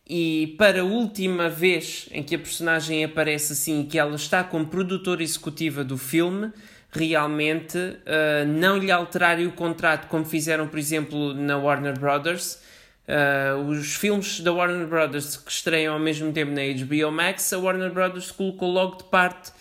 E 0.07 0.55
para 0.57 0.81
a 0.81 0.83
última 0.83 1.47
vez 1.49 2.09
em 2.11 2.23
que 2.23 2.33
a 2.33 2.39
personagem 2.39 3.03
aparece 3.03 3.53
assim, 3.53 3.85
que 3.85 3.99
ela 3.99 4.15
está 4.15 4.43
como 4.43 4.65
produtora 4.65 5.21
executiva 5.21 5.83
do 5.83 5.99
filme, 5.99 6.51
realmente 6.91 7.77
ah, 8.05 8.43
não 8.45 8.77
lhe 8.77 8.91
alterarem 8.91 9.45
o 9.45 9.51
contrato 9.51 10.07
como 10.07 10.25
fizeram, 10.25 10.67
por 10.67 10.79
exemplo, 10.79 11.35
na 11.35 11.57
Warner 11.57 11.97
Brothers. 11.99 12.59
Ah, 13.07 13.55
os 13.67 13.95
filmes 13.95 14.39
da 14.39 14.51
Warner 14.51 14.87
Brothers 14.87 15.37
que 15.37 15.51
estreiam 15.51 15.93
ao 15.93 15.99
mesmo 15.99 16.31
tempo 16.31 16.51
na 16.51 16.61
HBO 16.61 17.11
Max, 17.11 17.53
a 17.53 17.59
Warner 17.59 17.91
Brothers 17.91 18.31
colocou 18.31 18.71
logo 18.71 18.97
de 18.97 19.03
parte 19.05 19.51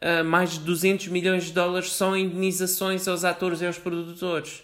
ah, 0.00 0.24
mais 0.24 0.52
de 0.52 0.60
200 0.60 1.08
milhões 1.08 1.44
de 1.44 1.52
dólares 1.52 1.90
só 1.92 2.16
em 2.16 2.24
indenizações 2.24 3.06
aos 3.06 3.24
atores 3.24 3.60
e 3.60 3.66
aos 3.66 3.78
produtores. 3.78 4.62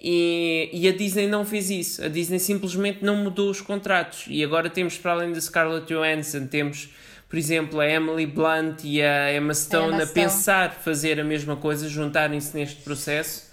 E, 0.00 0.70
e 0.72 0.88
a 0.88 0.92
Disney 0.92 1.26
não 1.26 1.44
fez 1.44 1.70
isso. 1.70 2.04
A 2.04 2.08
Disney 2.08 2.38
simplesmente 2.38 3.04
não 3.04 3.16
mudou 3.16 3.50
os 3.50 3.60
contratos. 3.60 4.24
E 4.28 4.44
agora 4.44 4.70
temos, 4.70 4.96
para 4.96 5.12
além 5.12 5.32
da 5.32 5.40
Scarlett 5.40 5.86
Johansson, 5.92 6.46
temos, 6.46 6.90
por 7.28 7.36
exemplo, 7.36 7.80
a 7.80 7.86
Emily 7.86 8.26
Blunt 8.26 8.84
e 8.84 9.02
a 9.02 9.34
Emma 9.34 9.54
Stone 9.54 9.88
Emma 9.94 10.02
a 10.02 10.06
Stone. 10.06 10.14
pensar 10.14 10.72
fazer 10.72 11.20
a 11.20 11.24
mesma 11.24 11.56
coisa, 11.56 11.88
juntarem-se 11.88 12.56
neste 12.56 12.82
processo. 12.82 13.47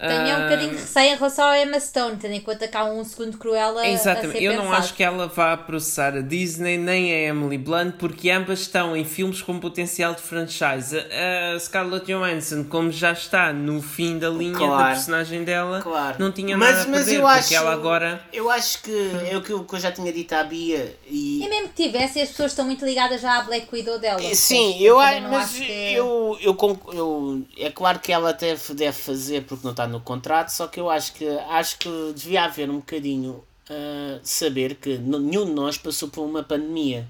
Tenho 0.00 0.12
um 0.12 0.30
Ah, 0.32 0.40
bocadinho 0.44 0.70
de 0.70 0.76
receio 0.76 1.12
em 1.12 1.16
relação 1.16 1.44
à 1.46 1.60
Emma 1.60 1.78
Stone, 1.78 2.16
tendo 2.16 2.32
em 2.34 2.40
conta 2.40 2.66
que 2.66 2.76
há 2.76 2.84
um 2.84 3.04
segundo 3.04 3.36
Cruella 3.36 3.82
a 3.82 3.88
Exatamente, 3.90 4.38
ser 4.38 4.44
eu 4.44 4.52
não 4.54 4.62
pensado. 4.62 4.78
acho 4.82 4.94
que 4.94 5.02
ela 5.02 5.26
vá 5.28 5.56
processar 5.58 6.16
a 6.16 6.20
Disney 6.22 6.78
nem 6.78 7.12
a 7.12 7.18
Emily 7.28 7.58
Blunt, 7.58 7.96
porque 7.98 8.30
ambas 8.30 8.60
estão 8.60 8.96
em 8.96 9.04
filmes 9.04 9.42
com 9.42 9.60
potencial 9.60 10.14
de 10.14 10.22
franchise. 10.22 10.96
A 10.98 11.58
Scarlett 11.58 12.06
Johansson, 12.06 12.64
como 12.64 12.90
já 12.90 13.12
está 13.12 13.52
no 13.52 13.82
fim 13.82 14.18
da 14.18 14.30
linha 14.30 14.52
da 14.52 14.58
Claro. 14.58 14.88
personagem 14.94 15.44
dela, 15.44 15.80
Claro. 15.82 16.16
não 16.18 16.32
tinha 16.32 16.56
Mas- 16.56 16.70
nada 16.76 16.82
a 16.82 16.86
mas 16.88 17.04
perder, 17.04 17.20
eu 17.20 17.26
acho- 17.26 17.54
ela 17.54 17.72
agora... 17.72 18.22
Eu 18.32 18.50
acho 18.50 18.82
que 18.82 19.10
é 19.30 19.36
o 19.36 19.42
que 19.42 19.52
eu, 19.52 19.64
que 19.64 19.74
eu 19.74 19.80
já 19.80 19.92
tinha 19.92 20.10
dito 20.12 20.32
à 20.32 20.42
Bia 20.44 20.96
e... 21.06 21.44
E 21.44 21.48
mesmo 21.48 21.68
que 21.68 21.82
tivesse, 21.82 22.20
as 22.20 22.30
pessoas 22.30 22.52
estão 22.52 22.64
muito 22.64 22.84
ligadas 22.86 23.20
já 23.20 23.38
à 23.38 23.42
Black 23.42 23.66
Widow 23.70 23.98
dela. 23.98 24.20
Sim, 24.34 24.82
eu 24.82 24.98
acho, 24.98 25.20
não 25.20 25.30
mas 25.30 25.44
acho 25.50 25.54
que 25.60 25.70
é- 25.70 25.92
eu, 25.92 26.38
eu, 26.40 26.56
eu- 26.94 27.42
é 27.58 27.70
claro 27.70 27.98
que 27.98 28.10
ela 28.12 28.30
até 28.30 28.52
f- 28.52 28.72
deve 28.72 28.96
fazer 28.96 29.42
porque 29.42 29.62
não 29.64 29.72
está 29.72 29.89
no 29.90 30.00
contrato, 30.00 30.48
só 30.48 30.66
que 30.66 30.80
eu 30.80 30.88
acho 30.88 31.12
que 31.12 31.28
acho 31.28 31.78
que 31.78 32.12
devia 32.14 32.44
haver 32.44 32.70
um 32.70 32.76
bocadinho 32.76 33.44
ah, 33.70 34.18
saber 34.24 34.74
que 34.74 34.98
nenhum 34.98 35.46
de 35.46 35.52
nós 35.52 35.78
passou 35.78 36.08
por 36.08 36.22
uma 36.22 36.42
pandemia. 36.42 37.06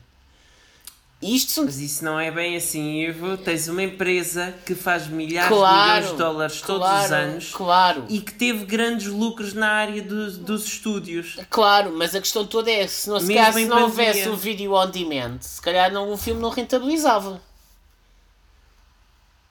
Isto 1.23 1.53
são 1.53 1.65
Mas 1.67 1.79
isso 1.79 2.03
não 2.03 2.19
é 2.19 2.31
bem 2.31 2.57
assim, 2.57 3.03
Ivo. 3.03 3.37
Tens 3.37 3.69
uma 3.69 3.83
empresa 3.83 4.55
que 4.65 4.75
faz 4.75 5.07
milhares 5.07 5.51
de 5.51 5.55
claro, 5.55 5.85
milhões 5.85 6.11
de 6.11 6.17
dólares 6.17 6.61
todos 6.63 6.87
claro, 6.87 7.05
os 7.05 7.13
anos 7.13 7.51
Claro, 7.53 8.05
e 8.09 8.21
que 8.21 8.33
teve 8.33 8.65
grandes 8.65 9.07
lucros 9.07 9.53
na 9.53 9.69
área 9.69 10.03
dos, 10.03 10.39
dos 10.39 10.65
estúdios. 10.65 11.39
claro, 11.51 11.93
mas 11.95 12.15
a 12.15 12.21
questão 12.21 12.47
toda 12.47 12.71
é 12.71 12.87
se 12.87 13.11
não, 13.11 13.21
se, 13.21 13.29
calhar, 13.29 13.53
se 13.53 13.67
não 13.67 13.83
houvesse 13.83 14.29
o 14.31 14.37
vídeo 14.37 14.73
on 14.73 14.91
demand, 14.91 15.41
se 15.41 15.61
calhar 15.61 15.93
não, 15.93 16.11
o 16.11 16.17
filme 16.17 16.41
não 16.41 16.49
rentabilizava. 16.49 17.41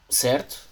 Certo? 0.09 0.68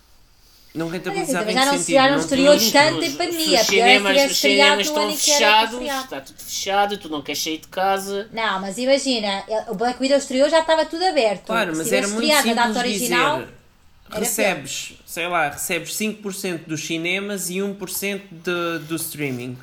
Não 0.77 0.85
Mas 0.87 0.95
assim, 0.95 1.03
rentabilizava 1.09 1.39
também 1.45 1.55
em 1.55 1.57
já 1.59 1.65
não 1.65 1.77
sentido? 1.77 1.93
já 1.95 2.11
não 2.11 2.27
tinha- 2.59 2.83
tanto 2.91 3.03
em 3.05 3.11
pandemia. 3.13 3.61
Os 3.61 3.67
Pior 3.67 3.85
é 3.87 3.87
cinemas, 3.97 4.31
os 4.31 4.37
cinemas 4.37 4.87
estão 4.87 5.17
fechados, 5.17 5.81
está 5.81 6.21
tudo 6.21 6.39
fechado, 6.43 6.97
tu 6.97 7.09
não 7.09 7.21
queres 7.21 7.43
sair 7.43 7.57
de 7.57 7.67
casa. 7.67 8.29
Não, 8.31 8.61
mas 8.61 8.77
imagina, 8.77 9.43
o 9.69 9.75
Black 9.75 9.99
Widow 9.99 10.17
estreou 10.17 10.49
já 10.49 10.59
estava 10.59 10.85
tudo 10.85 11.03
aberto. 11.03 11.45
Claro, 11.45 11.73
mas 11.75 11.91
era 11.91 12.07
muito 12.07 12.27
na 12.27 12.41
data 12.41 12.51
simples 12.73 12.77
original, 12.77 13.37
dizer 13.39 14.19
recebes, 14.19 14.93
sei 15.05 15.27
lá, 15.27 15.49
recebes 15.49 15.93
5% 15.95 16.65
dos 16.67 16.85
cinemas 16.85 17.49
e 17.49 17.55
1% 17.55 18.21
de, 18.31 18.79
do 18.85 18.95
streaming. 18.95 19.57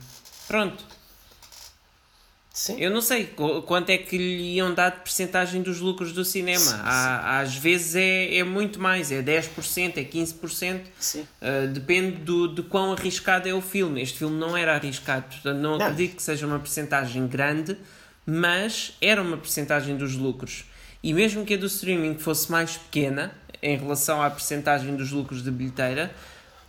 Pronto. 0.49 0.85
Sim. 2.57 2.77
Eu 2.79 2.89
não 2.93 3.01
sei 3.01 3.25
qu- 3.27 3.63
quanto 3.63 3.91
é 3.91 3.99
que 3.99 4.17
lhe 4.17 4.55
iam 4.55 4.73
dar 4.73 4.91
de 4.91 5.01
percentagem 5.01 5.61
dos 5.61 5.81
lucros 5.81 6.13
do 6.13 6.25
cinema. 6.25 6.81
Há- 6.85 7.41
às 7.41 7.57
vezes 7.57 7.97
é, 7.97 8.37
é 8.37 8.45
muito 8.45 8.79
mais, 8.81 9.11
é 9.11 9.21
10%, 9.21 9.99
é 9.99 10.05
15%. 10.05 10.83
Sim. 11.01 11.27
Uh, 11.43 11.67
depende 11.67 12.13
do, 12.19 12.47
de 12.47 12.63
quão 12.63 12.93
arriscado 12.93 13.49
é 13.49 13.53
o 13.53 13.61
filme. 13.61 14.01
Este 14.01 14.19
filme 14.19 14.39
não 14.39 14.57
era 14.57 14.73
arriscado, 14.77 15.25
portanto 15.29 15.59
não, 15.59 15.77
Não. 15.79 15.85
acredito 15.87 16.15
que 16.15 16.23
seja 16.23 16.47
uma 16.47 16.61
percentagem 16.61 17.27
grande, 17.27 17.77
mas 18.25 18.93
era 19.01 19.21
uma 19.21 19.37
percentagem 19.37 19.97
dos 19.97 20.15
lucros. 20.15 20.65
E 21.03 21.13
mesmo 21.13 21.45
que 21.45 21.55
a 21.55 21.57
do 21.57 21.67
streaming 21.67 22.19
fosse 22.19 22.51
mais 22.53 22.77
pequena 22.77 23.35
em 23.61 23.77
relação 23.77 24.23
à 24.23 24.31
percentagem 24.31 24.95
dos 24.95 25.11
lucros 25.11 25.43
de 25.43 25.51
bilheteira, 25.51 26.15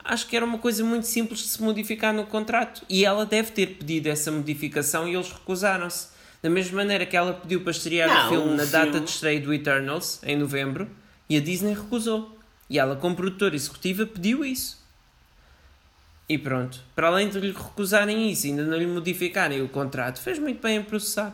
acho 0.05 0.27
que 0.27 0.35
era 0.35 0.45
uma 0.45 0.57
coisa 0.57 0.83
muito 0.83 1.07
simples 1.07 1.39
de 1.41 1.47
se 1.47 1.61
modificar 1.61 2.13
no 2.13 2.25
contrato. 2.25 2.83
E 2.89 3.03
ela 3.03 3.25
deve 3.25 3.51
ter 3.51 3.67
pedido 3.77 4.07
essa 4.07 4.31
modificação 4.31 5.07
e 5.07 5.15
eles 5.15 5.31
recusaram-se. 5.31 6.09
Da 6.41 6.49
mesma 6.49 6.77
maneira 6.77 7.05
que 7.05 7.17
ela 7.17 7.33
pediu 7.33 7.61
para 7.61 7.71
estrear 7.71 8.07
Não, 8.07 8.25
o 8.25 8.29
filme 8.29 8.53
o 8.53 8.57
na 8.57 8.65
data 8.65 8.91
filme- 8.91 9.05
de 9.05 9.09
estreia 9.09 9.39
do 9.41 9.53
Eternals, 9.53 10.19
em 10.23 10.37
novembro, 10.37 10.87
e 11.29 11.35
a 11.37 11.39
Disney 11.39 11.73
recusou. 11.73 12.37
E 12.69 12.77
ela, 12.79 12.95
como 12.95 13.15
produtora 13.15 13.55
executiva, 13.55 14.05
pediu 14.05 14.45
isso. 14.45 14.83
E 16.27 16.37
pronto. 16.37 16.79
Para 16.95 17.07
além 17.07 17.29
de 17.29 17.39
lhe 17.39 17.51
recusarem 17.51 18.31
isso 18.31 18.47
e 18.47 18.49
ainda 18.49 18.63
não 18.63 18.77
lhe 18.77 18.87
modificarem 18.87 19.61
o 19.61 19.69
contrato, 19.69 20.19
fez 20.19 20.39
muito 20.39 20.61
bem 20.61 20.77
em 20.77 20.83
processar. 20.83 21.33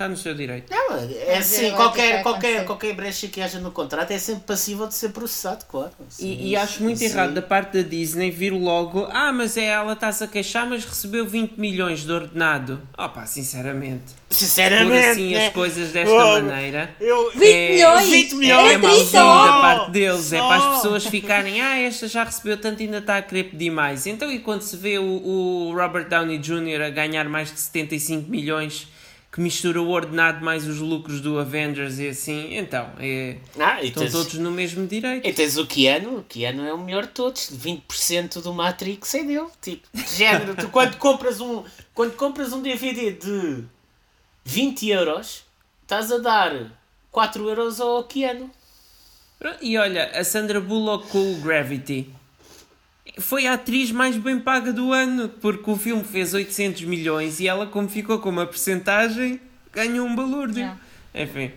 Está 0.00 0.08
no 0.08 0.16
seu 0.16 0.34
direito. 0.34 0.70
Não, 0.70 0.96
é 0.96 1.36
assim, 1.36 1.66
é 1.66 1.70
que 1.72 1.76
qualquer, 1.76 2.22
qualquer, 2.22 2.64
qualquer 2.64 2.94
brecha 2.94 3.28
que 3.28 3.38
haja 3.42 3.58
no 3.58 3.70
contrato 3.70 4.10
é 4.12 4.18
sempre 4.18 4.44
passível 4.46 4.86
de 4.86 4.94
ser 4.94 5.10
processado, 5.10 5.66
claro. 5.68 5.90
Sim, 6.08 6.26
E, 6.40 6.48
e 6.52 6.56
acho 6.56 6.82
muito 6.82 6.96
sim. 7.00 7.04
errado 7.04 7.34
da 7.34 7.42
parte 7.42 7.82
da 7.82 7.86
Disney 7.86 8.30
vir 8.30 8.50
logo, 8.50 9.06
ah, 9.12 9.30
mas 9.30 9.58
é 9.58 9.66
ela 9.66 9.92
está-se 9.92 10.24
a 10.24 10.26
queixar, 10.26 10.66
mas 10.66 10.86
recebeu 10.86 11.26
20 11.26 11.58
milhões 11.58 12.00
de 12.06 12.10
ordenado. 12.10 12.80
Opa, 12.96 13.26
sinceramente. 13.26 14.14
Por 14.26 14.34
Sinceramente, 14.36 15.06
assim 15.06 15.32
né? 15.34 15.48
as 15.48 15.52
coisas 15.52 15.92
desta 15.92 16.14
Oh, 16.14 16.40
maneira. 16.40 16.94
Eu, 16.98 17.30
20 17.32 17.44
É- 17.46 17.68
milhões! 17.72 18.08
20 18.08 18.32
É, 18.32 18.34
milhões! 18.36 18.64
é 18.64 18.68
Era 18.70 18.78
mauzinho 18.78 19.06
30! 19.10 19.18
da 19.22 19.60
parte 19.60 19.90
deles, 19.90 20.32
é 20.32 20.38
para 20.38 20.56
as 20.56 20.76
pessoas 20.76 21.04
ficarem, 21.06 21.60
ah, 21.60 21.78
esta 21.78 22.08
já 22.08 22.24
recebeu 22.24 22.56
tanto 22.56 22.80
e 22.80 22.86
ainda 22.86 22.98
está 22.98 23.18
a 23.18 23.22
querer 23.22 23.44
pedir 23.50 23.68
mais. 23.70 24.06
Então, 24.06 24.32
e 24.32 24.38
quando 24.38 24.62
se 24.62 24.78
vê 24.78 24.98
o, 24.98 25.04
o 25.04 25.74
Robert 25.76 26.08
Downey 26.08 26.38
Jr. 26.38 26.80
a 26.86 26.88
ganhar 26.88 27.28
mais 27.28 27.52
de 27.52 27.60
75 27.60 28.30
milhões, 28.30 28.88
que 29.40 29.44
mistura 29.44 29.80
o 29.80 29.88
ordenado 29.88 30.44
mais 30.44 30.66
os 30.68 30.78
lucros 30.78 31.22
do 31.22 31.38
Avengers 31.38 31.98
e 31.98 32.08
assim, 32.08 32.56
então, 32.58 32.90
é, 32.98 33.38
Ah, 33.58 33.82
estão 33.82 34.02
tens, 34.02 34.12
todos 34.12 34.34
no 34.34 34.50
mesmo 34.50 34.86
direito. 34.86 35.26
e 35.26 35.32
tens 35.32 35.56
o 35.56 35.66
Keanu, 35.66 36.18
o 36.18 36.22
Keanu 36.22 36.66
é 36.66 36.74
o 36.74 36.78
melhor 36.78 37.06
de 37.06 37.12
todos, 37.12 37.50
20% 37.50 38.42
do 38.42 38.52
Matrix 38.52 39.14
é 39.14 39.24
dele. 39.24 39.46
Tipo, 39.62 39.88
de 39.94 40.14
género, 40.14 40.54
tu 40.54 40.68
quando 40.68 40.96
compras 40.98 41.40
um, 41.40 41.64
quando 41.94 42.14
compras 42.16 42.52
um 42.52 42.60
DVD 42.60 43.12
de 43.12 43.64
20 44.44 44.88
euros, 44.90 45.42
estás 45.82 46.12
a 46.12 46.18
dar 46.18 46.70
4 47.10 47.48
euros 47.48 47.80
ao 47.80 48.04
Keanu. 48.04 48.50
E 49.62 49.78
olha, 49.78 50.10
a 50.18 50.22
Sandra 50.22 50.60
Bullock 50.60 51.08
com 51.08 51.32
o 51.32 51.36
Gravity 51.36 52.12
foi 53.18 53.46
a 53.46 53.54
atriz 53.54 53.90
mais 53.90 54.16
bem 54.16 54.38
paga 54.38 54.72
do 54.72 54.92
ano, 54.92 55.28
porque 55.28 55.70
o 55.70 55.76
filme 55.76 56.04
fez 56.04 56.34
800 56.34 56.82
milhões 56.82 57.40
e 57.40 57.48
ela, 57.48 57.66
como 57.66 57.88
ficou 57.88 58.18
com 58.18 58.28
uma 58.28 58.46
percentagem, 58.46 59.40
ganhou 59.72 60.06
um 60.06 60.14
balúrdio. 60.14 60.66
Não. 60.66 60.80
Enfim. 61.14 61.52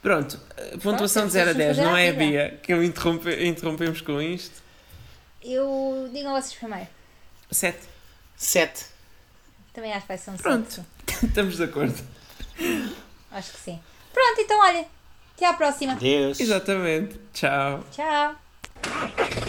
Pronto, 0.00 0.40
pontuação 0.82 1.26
de 1.26 1.32
Pronto, 1.32 1.46
0 1.46 1.50
a 1.50 1.52
10, 1.52 1.76
fazer 1.76 1.88
não 1.88 1.96
é. 1.96 2.12
Bia? 2.12 2.60
Que 2.62 2.72
eu 2.72 2.82
interrompe, 2.82 3.30
interrompemos 3.44 4.00
com 4.00 4.22
isto. 4.22 4.62
Eu. 5.42 6.08
Digam 6.12 6.32
vocês 6.32 6.54
primeiro. 6.54 6.88
7. 7.50 7.78
7. 8.36 8.86
Também 9.72 9.92
acho 9.92 10.02
que 10.02 10.08
vai 10.08 10.18
ser 10.18 10.30
um 10.30 10.36
Pronto. 10.36 10.84
7. 11.06 11.26
Estamos 11.26 11.56
de 11.56 11.64
acordo. 11.64 11.94
Acho 13.32 13.52
que 13.52 13.58
sim. 13.58 13.80
Pronto, 14.12 14.40
então 14.40 14.60
olha. 14.60 14.86
Até 15.36 15.46
à 15.46 15.52
próxima. 15.52 15.94
Deus. 15.96 16.40
Exatamente. 16.40 17.18
Tchau. 17.32 17.84
Tchau. 17.92 19.47